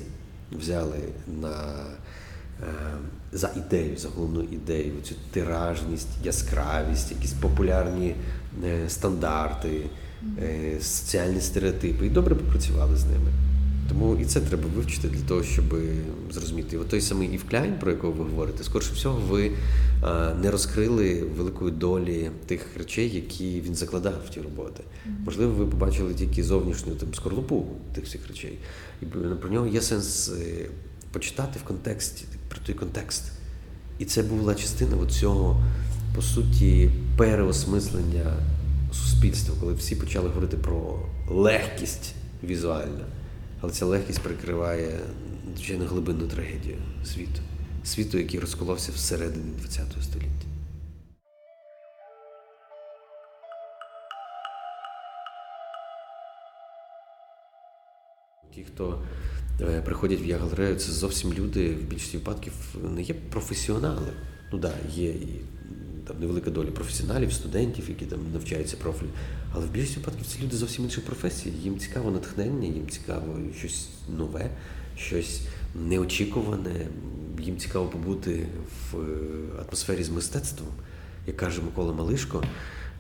[0.51, 0.99] взяли
[1.41, 1.86] на
[2.61, 2.65] е,
[3.32, 8.15] за ідею, за головну ідею, цю тиражність, яскравість, якісь популярні
[8.63, 9.89] е, стандарти,
[10.82, 13.32] соціальні стереотипи і добре попрацювали з ними.
[13.90, 15.66] Тому і це треба вивчити для того, щоб
[16.32, 16.78] зрозуміти.
[16.78, 19.52] От той самий Ів Кляйн, про якого ви говорите, скорше всього, ви
[20.42, 24.84] не розкрили великої долі тих речей, які він закладав в ті роботи.
[25.26, 28.60] Можливо, ви побачили тільки зовнішню там скорлупу тих всіх речей.
[29.02, 29.06] І
[29.42, 30.70] про нього є сенс е,
[31.12, 33.24] почитати в контексті, про той контекст.
[34.00, 35.64] І це була частина цього
[36.16, 38.34] по суті, переосмислення
[38.92, 42.14] суспільства, коли всі почали говорити про легкість
[42.44, 43.06] візуальну.
[43.62, 44.99] Але ця легкість прикриває
[45.55, 47.41] звичайно глибинну трагедію світу,
[47.84, 50.45] світу, який розколовся всередині ХХ століття.
[58.55, 59.01] Ті, хто
[59.62, 62.53] е, приходять в я-галерею, це зовсім люди в більшості випадків
[62.95, 64.14] не є професіонали.
[64.51, 65.41] Ну так, да, є і
[66.07, 69.10] там невелика доля професіоналів, студентів, які там навчаються профілю.
[69.54, 71.50] Але в більшості випадків це люди зовсім інших професій.
[71.50, 74.50] Їм цікаво натхнення, їм цікаво щось нове,
[74.97, 75.41] щось
[75.76, 76.88] неочікуване.
[77.39, 78.47] Їм цікаво побути
[78.91, 80.70] в е, атмосфері з мистецтвом,
[81.28, 82.43] як каже Микола Малишко.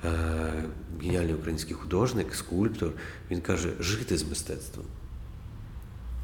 [0.05, 0.63] Е,
[1.01, 2.91] геніальний український художник, скульптор,
[3.31, 4.85] він каже, жити з мистецтвом.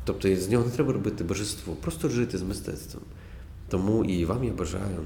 [0.06, 3.04] Тобто з нього не треба робити божество, просто жити з мистецтвом.
[3.70, 4.98] Тому і вам я бажаю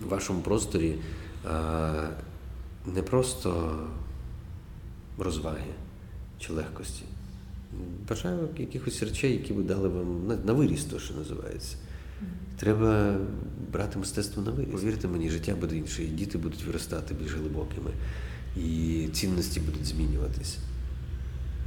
[0.00, 0.98] в вашому просторі
[2.86, 3.78] не просто
[5.18, 5.74] розваги
[6.38, 7.02] чи легкості.
[8.08, 11.76] Бажаю якихось речей, які ви дали вам на, на виріс, то що називається.
[12.56, 13.16] Треба
[13.72, 14.72] брати мистецтво на виріс.
[14.72, 17.90] Повірте мені, життя буде інше, і діти будуть виростати більш глибокими,
[18.56, 20.58] і цінності будуть змінюватися.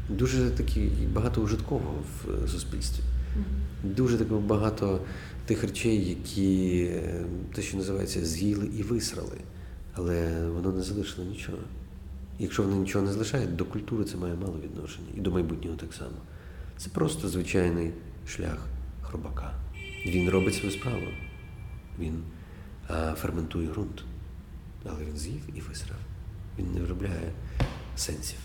[0.09, 3.03] Дуже такі багато ужиткового в суспільстві.
[3.83, 5.01] Дуже такого багато
[5.45, 7.25] тих речей, які е,
[7.55, 9.37] те, що називається, з'їли і висрали,
[9.93, 11.57] але воно не залишило нічого.
[12.39, 15.07] Якщо вони нічого не залишають, до культури це має мало відношення.
[15.17, 16.17] І до майбутнього так само.
[16.77, 17.91] Це просто звичайний
[18.27, 18.67] шлях
[19.01, 19.53] хробака.
[20.05, 21.07] Він робить свою справу.
[21.99, 22.23] Він
[22.87, 24.03] а, ферментує ґрунт.
[24.85, 25.99] Але він з'їв і висрав.
[26.59, 27.31] Він не виробляє
[27.95, 28.39] сенсів.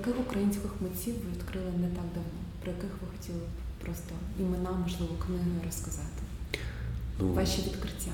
[0.00, 4.70] Яких українських митців ви відкрили не так давно, про яких ви хотіли б просто імена,
[4.72, 6.22] можливо, книги розказати?
[7.20, 8.10] Ну, Ваші відкриття?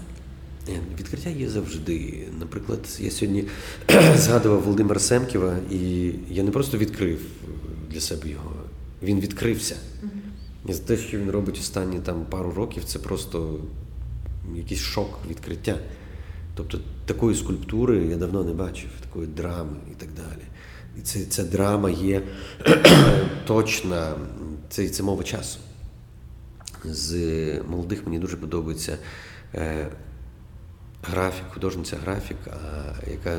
[0.69, 2.29] Е, відкриття є завжди.
[2.39, 3.45] Наприклад, я сьогодні
[4.17, 7.21] згадував Володимира Семківа, і я не просто відкрив
[7.91, 8.53] для себе його,
[9.03, 9.77] він відкрився.
[10.69, 13.61] І за те, що він робить останні там пару років, це просто
[14.57, 15.79] якийсь шок відкриття.
[16.55, 20.43] Тобто такої скульптури я давно не бачив, такої драми і так далі.
[20.99, 22.23] І це, ця драма є
[23.47, 24.15] точна,
[24.69, 25.59] це, це мова часу.
[26.85, 27.15] З
[27.69, 28.99] молодих мені дуже подобається
[29.55, 29.89] е,
[31.03, 32.37] графік, художниця графік,
[33.11, 33.39] яка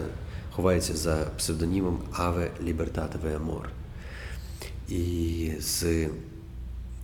[0.51, 3.70] ховається за псевдонімом Аве Лібертатове Амор.
[4.89, 6.08] І з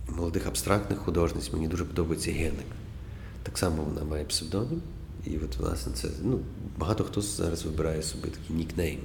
[0.08, 2.66] молодих абстрактних художниць мені дуже подобається Генник.
[3.42, 4.82] Так само вона має псевдонім.
[5.26, 6.40] І от власне це ну,
[6.78, 9.00] багато хто зараз вибирає собі такий нікнейм.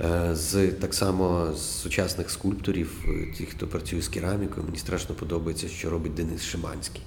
[0.00, 5.14] Е, з так само з сучасних скульпторів, е, ті, хто працює з керамікою, мені страшно
[5.14, 7.02] подобається, що робить Денис Шиманський.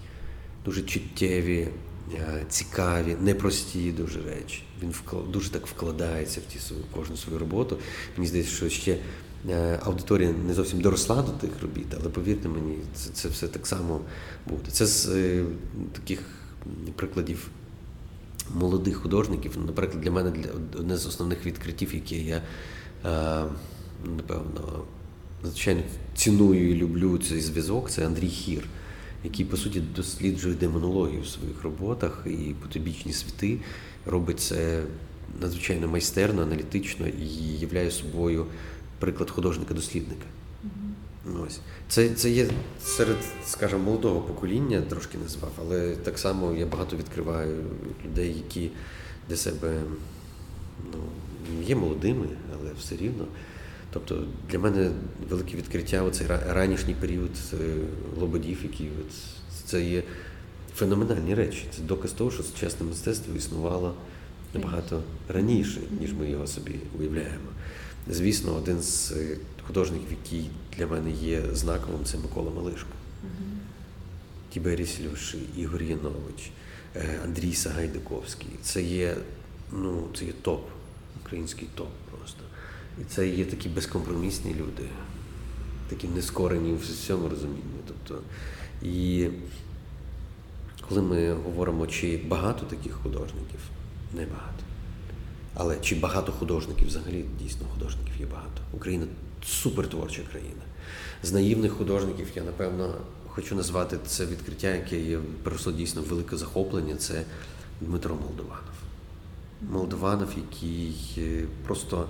[0.66, 1.68] Дуже чуттєві,
[2.14, 4.64] е, цікаві, непрості дуже речі.
[4.84, 4.94] Він
[5.32, 7.78] дуже так вкладається в ті свою кожну свою роботу.
[8.18, 8.98] Мені здається, що ще
[9.84, 14.02] аудиторія не зовсім доросла до тих робіт, але повірте мені, це це все так само
[14.48, 14.72] буде.
[14.72, 15.10] Це з
[15.94, 16.22] таких
[16.96, 17.50] прикладів
[18.56, 19.58] молодих художників.
[19.66, 20.34] Наприклад, для мене
[20.80, 22.42] одне з основних відкриттів, яке я
[24.04, 24.86] напевно
[25.44, 25.82] надзвичайно
[26.16, 28.64] ціную і люблю цей зв'язок, це Андрій Хір,
[29.24, 33.58] який, по суті, досліджує демонологію в своїх роботах і потобічні світи,
[34.06, 34.84] робить це
[35.42, 37.26] надзвичайно майстерно, аналітично і
[37.60, 38.46] являє собою
[39.00, 40.26] приклад художника-дослідника.
[41.46, 41.60] Ось.
[41.88, 42.50] Це це є
[42.84, 47.64] серед, скажімо, молодого покоління, трошки назвав, але так само я багато відкриваю
[48.06, 48.70] людей, які
[49.30, 49.82] для себе
[50.94, 51.00] ну,
[51.64, 53.26] є молодими, але все рівно.
[53.94, 54.92] Тобто для мене
[55.30, 57.58] велике відкриття оцей ранішній період е,
[58.20, 58.58] Лободів,
[59.00, 59.14] от,
[59.66, 60.04] це є
[60.76, 61.66] феноменальні речі.
[61.76, 63.96] Це доказ того, що сучасне мистецтво існувало
[64.54, 67.50] набагато раніше, ніж ми його собі уявляємо.
[68.10, 69.38] Звісно, один з е,
[69.68, 72.90] художників, який для мене є знаковим, це Микола Малишко.
[74.50, 76.52] Тіберій Слюши, Ігор Янович,
[76.96, 78.50] е, Андрій Сагайдаковський.
[78.62, 79.16] Це є,
[79.72, 80.68] ну, це є топ,
[81.30, 82.44] український топ просто.
[83.02, 84.90] І це є такі безкомпромісні люди,
[85.90, 87.80] такі нескорені у всьому розумінні.
[87.88, 88.24] Тобто,
[88.82, 89.28] і
[90.90, 93.60] коли ми говоримо, чи багато таких художників,
[94.16, 94.64] небагато.
[95.54, 98.62] Але чи багато художників взагалі дійсно художників є багато.
[98.74, 99.06] Україна
[99.46, 100.62] супертворча країна.
[101.24, 102.96] З наївних художників я напевно
[103.28, 106.96] хочу назвати це відкриття, яке є просто дійсно велике захоплення.
[106.96, 107.24] Це
[107.82, 108.89] Дмитро Молдованов.
[109.62, 112.08] Молдованов, який е, просто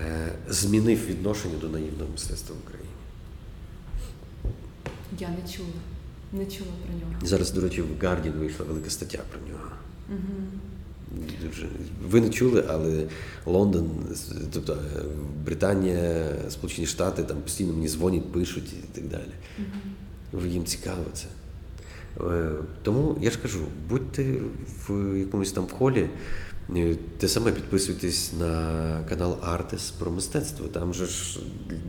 [0.00, 2.90] е, змінив відношення до наївного мистецтва в Україні.
[5.18, 5.68] Я не чула.
[6.32, 7.26] Не чула про нього.
[7.26, 9.70] Зараз, до речі, в Guardian вийшла велика стаття про нього.
[10.08, 10.44] Угу.
[12.08, 13.04] Ви не чули, але
[13.46, 13.90] Лондон,
[14.52, 15.02] тобто е,
[15.44, 19.32] Британія, Сполучені Штати там постійно мені дзвонять, пишуть і так далі.
[20.32, 20.46] Угу.
[20.46, 21.26] Їм цікаво це.
[22.82, 23.58] Тому я ж кажу,
[23.88, 24.34] будьте
[24.88, 25.66] в якомусь там
[25.96, 26.08] е,
[27.18, 30.66] те саме підписуйтесь на канал Артес про мистецтво.
[30.68, 31.40] Там же ж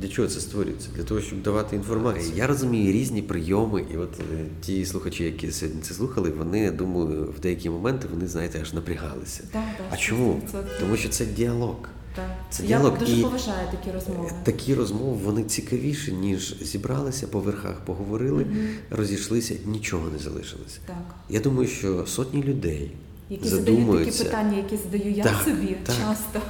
[0.02, 0.90] для чого це створюється?
[0.96, 2.32] Для того, щоб давати інформацію.
[2.36, 6.72] Я розумію різні прийоми, і от е, ті слухачі, які сьогодні це слухали, вони я
[6.72, 9.44] думаю, в деякі моменти вони, знаєте, аж напрягалися.
[9.52, 10.42] Так, так, А чому?
[10.54, 10.64] 100%.
[10.80, 11.76] Тому що це діалог.
[12.16, 12.30] Так.
[12.50, 14.32] Це Я діалог дуже і- поважаю такі розмови.
[14.44, 18.68] Такі розмови вони цікавіші, ніж зібралися по верхах, поговорили, Мгм.
[18.90, 20.80] розійшлися, нічого не залишилося.
[20.86, 21.16] Так.
[21.30, 22.92] Я думаю, що сотні людей
[23.30, 25.96] Які задають такі питання, які задаю я Так, собі так.
[25.96, 26.42] часто.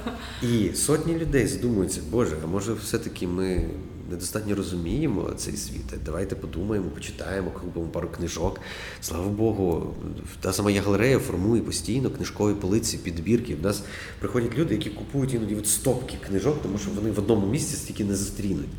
[0.44, 3.70] і сотні людей задумуються, Боже, а може все-таки ми
[4.10, 5.94] недостатньо розуміємо цей світ.
[6.06, 8.60] Давайте подумаємо, почитаємо, купимо пару книжок.
[9.02, 9.94] Слава Богу,
[10.42, 13.56] та сама я галерея формує постійно книжкові полиці, підбірки.
[13.56, 13.84] В нас
[14.20, 18.04] приходять люди, які купують іноді от стопки книжок, тому що вони в одному місці стільки
[18.04, 18.70] не зустрінуть.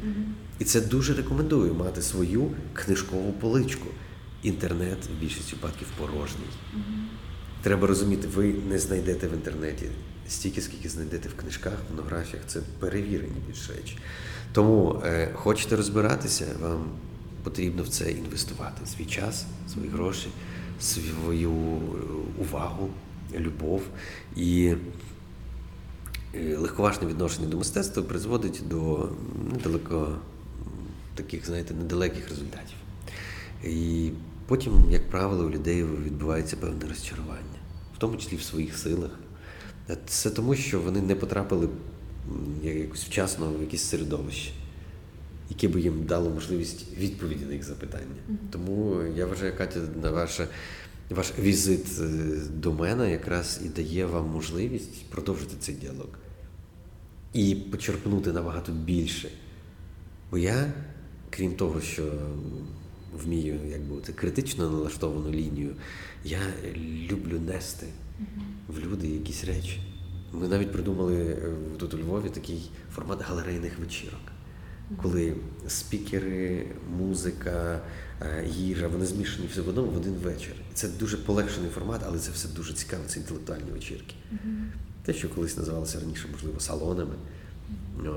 [0.59, 3.87] І це дуже рекомендую мати свою книжкову поличку.
[4.43, 6.47] Інтернет в більшості випадків порожній.
[7.63, 9.87] Треба розуміти, ви не знайдете в інтернеті
[10.29, 12.45] стільки, скільки знайдете в книжках, монографіях.
[12.47, 13.99] Це перевірені більш речі.
[14.53, 16.85] Тому е, хочете розбиратися, вам
[17.43, 20.29] потрібно в це інвестувати свій час, свої гроші,
[20.81, 21.81] свою е,
[22.39, 22.91] увагу,
[23.35, 23.83] любов
[24.37, 24.75] і
[26.35, 29.09] е, легковажне відношення до мистецтва призводить до
[29.53, 30.19] недалеко
[31.15, 32.77] таких, знаєте, недалеких результатів.
[33.65, 34.11] І
[34.51, 37.59] потім, як правило, у людей відбувається певне розчарування,
[37.95, 39.11] в тому числі в своїх силах.
[39.91, 41.69] Е, Це тому, що вони не потрапили
[42.63, 44.53] якось вчасно в якесь середовище,
[45.51, 48.21] яке би їм дало можливість відповіді на їх запитання.
[48.51, 50.49] Тому я вважаю, Катя, на ваша,
[51.11, 52.05] ваш візит е,
[52.55, 56.09] до мене якраз і дає вам можливість продовжити цей діалог
[57.33, 59.29] і почерпнути набагато більше.
[60.31, 60.73] Бо я,
[61.31, 62.13] крім того, що
[63.25, 65.75] вмію як би, це критично налаштовану лінію,
[66.25, 66.39] я
[67.11, 67.87] люблю нести
[68.69, 69.81] в люди якісь речі.
[70.33, 74.21] Ми навіть придумали е, тут у Львові такий формат галерейних вечірок,
[75.03, 75.37] коли
[75.69, 76.67] спікери,
[76.99, 77.81] музика,
[78.21, 80.55] е, їжа, вони змішані все в одному в один вечір.
[80.75, 84.15] Це дуже полегшений формат, але це все дуже цікаво, це інтелектуальні вечірки.
[85.05, 87.15] Те, що колись називалося раніше, можливо, салонами.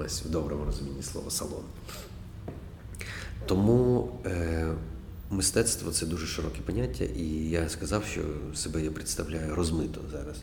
[0.06, 1.64] Ось в доброму розумінні слова салон.
[3.46, 4.74] Тому е,
[5.30, 8.22] мистецтво це дуже широке поняття, і я сказав, що
[8.56, 10.38] себе я представляю розмито зараз.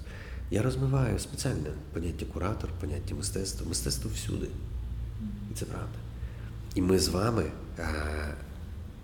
[0.51, 4.47] Я розмиваю спеціальне поняття куратор, поняття мистецтва, мистецтво всюди.
[5.53, 5.99] І це правда.
[6.75, 7.45] І ми з вами,
[7.79, 7.85] е,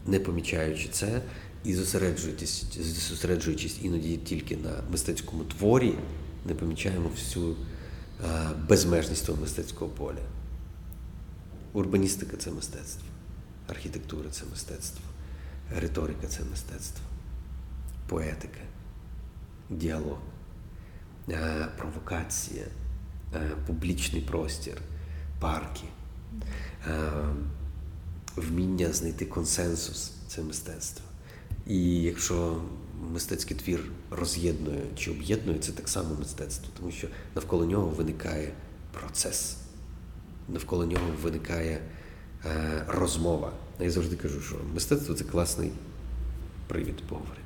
[0.06, 1.22] не помічаючи це
[1.64, 2.64] і зосереджуючись,
[3.08, 5.94] зосереджуючись іноді тільки на мистецькому творі,
[6.46, 7.54] не помічаємо всю е,
[8.68, 10.22] безмежність того мистецького поля.
[11.72, 13.05] Урбаністика це мистецтво,
[13.68, 15.04] архітектура це мистецтво,
[15.76, 17.04] риторика це мистецтво,
[18.08, 18.60] поетика,
[19.70, 20.18] діалог,
[21.28, 22.64] е, провокація,
[23.34, 24.80] е, публічний простір,
[25.40, 25.84] парки,
[26.88, 27.12] е,
[28.36, 31.06] вміння знайти консенсус це мистецтво.
[31.66, 32.62] І якщо
[33.12, 38.52] мистецький твір роз'єднує чи об'єднує, це так само мистецтво, тому що навколо нього виникає
[38.92, 39.56] процес
[40.48, 41.80] навколо нього виникає
[42.88, 43.50] розмова.
[43.80, 45.72] Я завжди кажу, що мистецтво це класний
[46.68, 47.42] привід поговорити.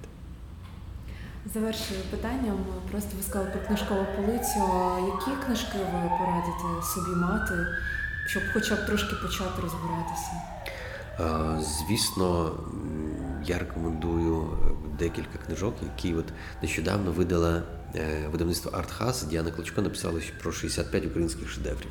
[1.55, 2.59] Завершую питанням.
[2.91, 4.61] Просто ви сказали про книжкову полицю.
[5.15, 7.67] Які книжки ви порадите собі мати,
[8.27, 10.31] щоб хоча б трошки почати розбиратися?
[11.21, 12.53] Е, Звісно,
[13.45, 14.49] я рекомендую
[14.99, 16.27] декілька книжок, які от
[16.63, 17.63] нещодавно видала
[17.95, 19.23] е, видавництво Артхас.
[19.23, 21.91] Діана Клочко написала про 65 українських шедеврів.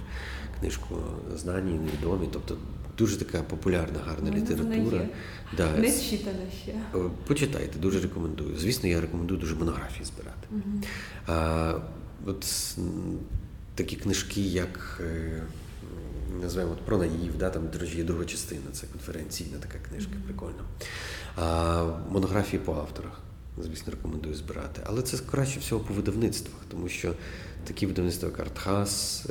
[0.59, 0.95] Книжку
[1.35, 2.57] знані, невідомі, тобто
[2.99, 5.07] дуже така популярна, гарна У література.
[5.57, 6.71] Да, Не читана ще.
[6.71, 8.57] Е, Почитайте, дуже рекомендую.
[8.57, 10.47] Звісно, я рекомендую дуже монографії збирати.
[10.51, 10.83] Мгм.
[11.27, 11.73] А,
[12.25, 12.75] от
[13.75, 15.41] такі книжки, як е,
[16.41, 17.63] називаємо от, про наїв, да, там,
[17.95, 20.63] є друга частина, це конференційна така книжка, прикольна.
[21.35, 23.21] А, монографії по авторах.
[23.63, 24.81] Звісно, рекомендую збирати.
[24.85, 27.13] Але це краще всього по видавництвах, тому що
[27.63, 29.25] такі видавництва, як Артхас,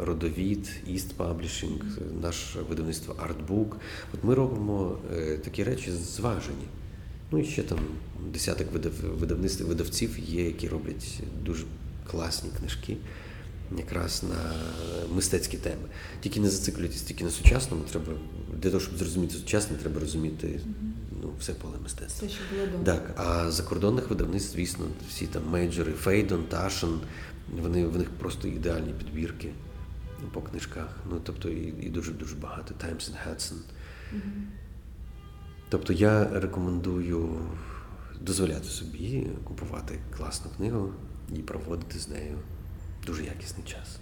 [0.00, 0.70] Родовід,
[1.18, 3.74] Publishing, е, наше видавництво Artbook.
[4.14, 6.66] От ми робимо е, такі речі зважені.
[7.30, 7.78] Ну і ще там
[8.32, 11.64] десяток видав, видавництв видавців є, які роблять дуже
[12.10, 12.96] класні книжки
[13.78, 14.52] якраз на
[15.14, 15.88] мистецькі теми.
[16.20, 18.12] Тільки не зациклюйтесь тільки на сучасному, треба
[18.62, 20.60] для того, щоб зрозуміти сучасне, треба розуміти
[21.22, 22.28] ну, все поле мистецтва.
[22.28, 22.84] Все, що було.
[22.84, 27.00] Так, а закордонних видавництв, звісно, всі там мейджори, Фейдон, Ташин,
[27.48, 29.52] вони в них просто ідеальні підбірки
[30.32, 30.96] по книжках.
[31.10, 32.74] Ну, тобто, і, і дуже дуже багато.
[32.74, 33.56] Times and Hudson.
[35.68, 37.48] Тобто я рекомендую
[38.20, 40.92] дозволяти собі купувати класну книгу
[41.34, 42.38] і проводити з нею
[43.06, 43.98] дуже якісний час.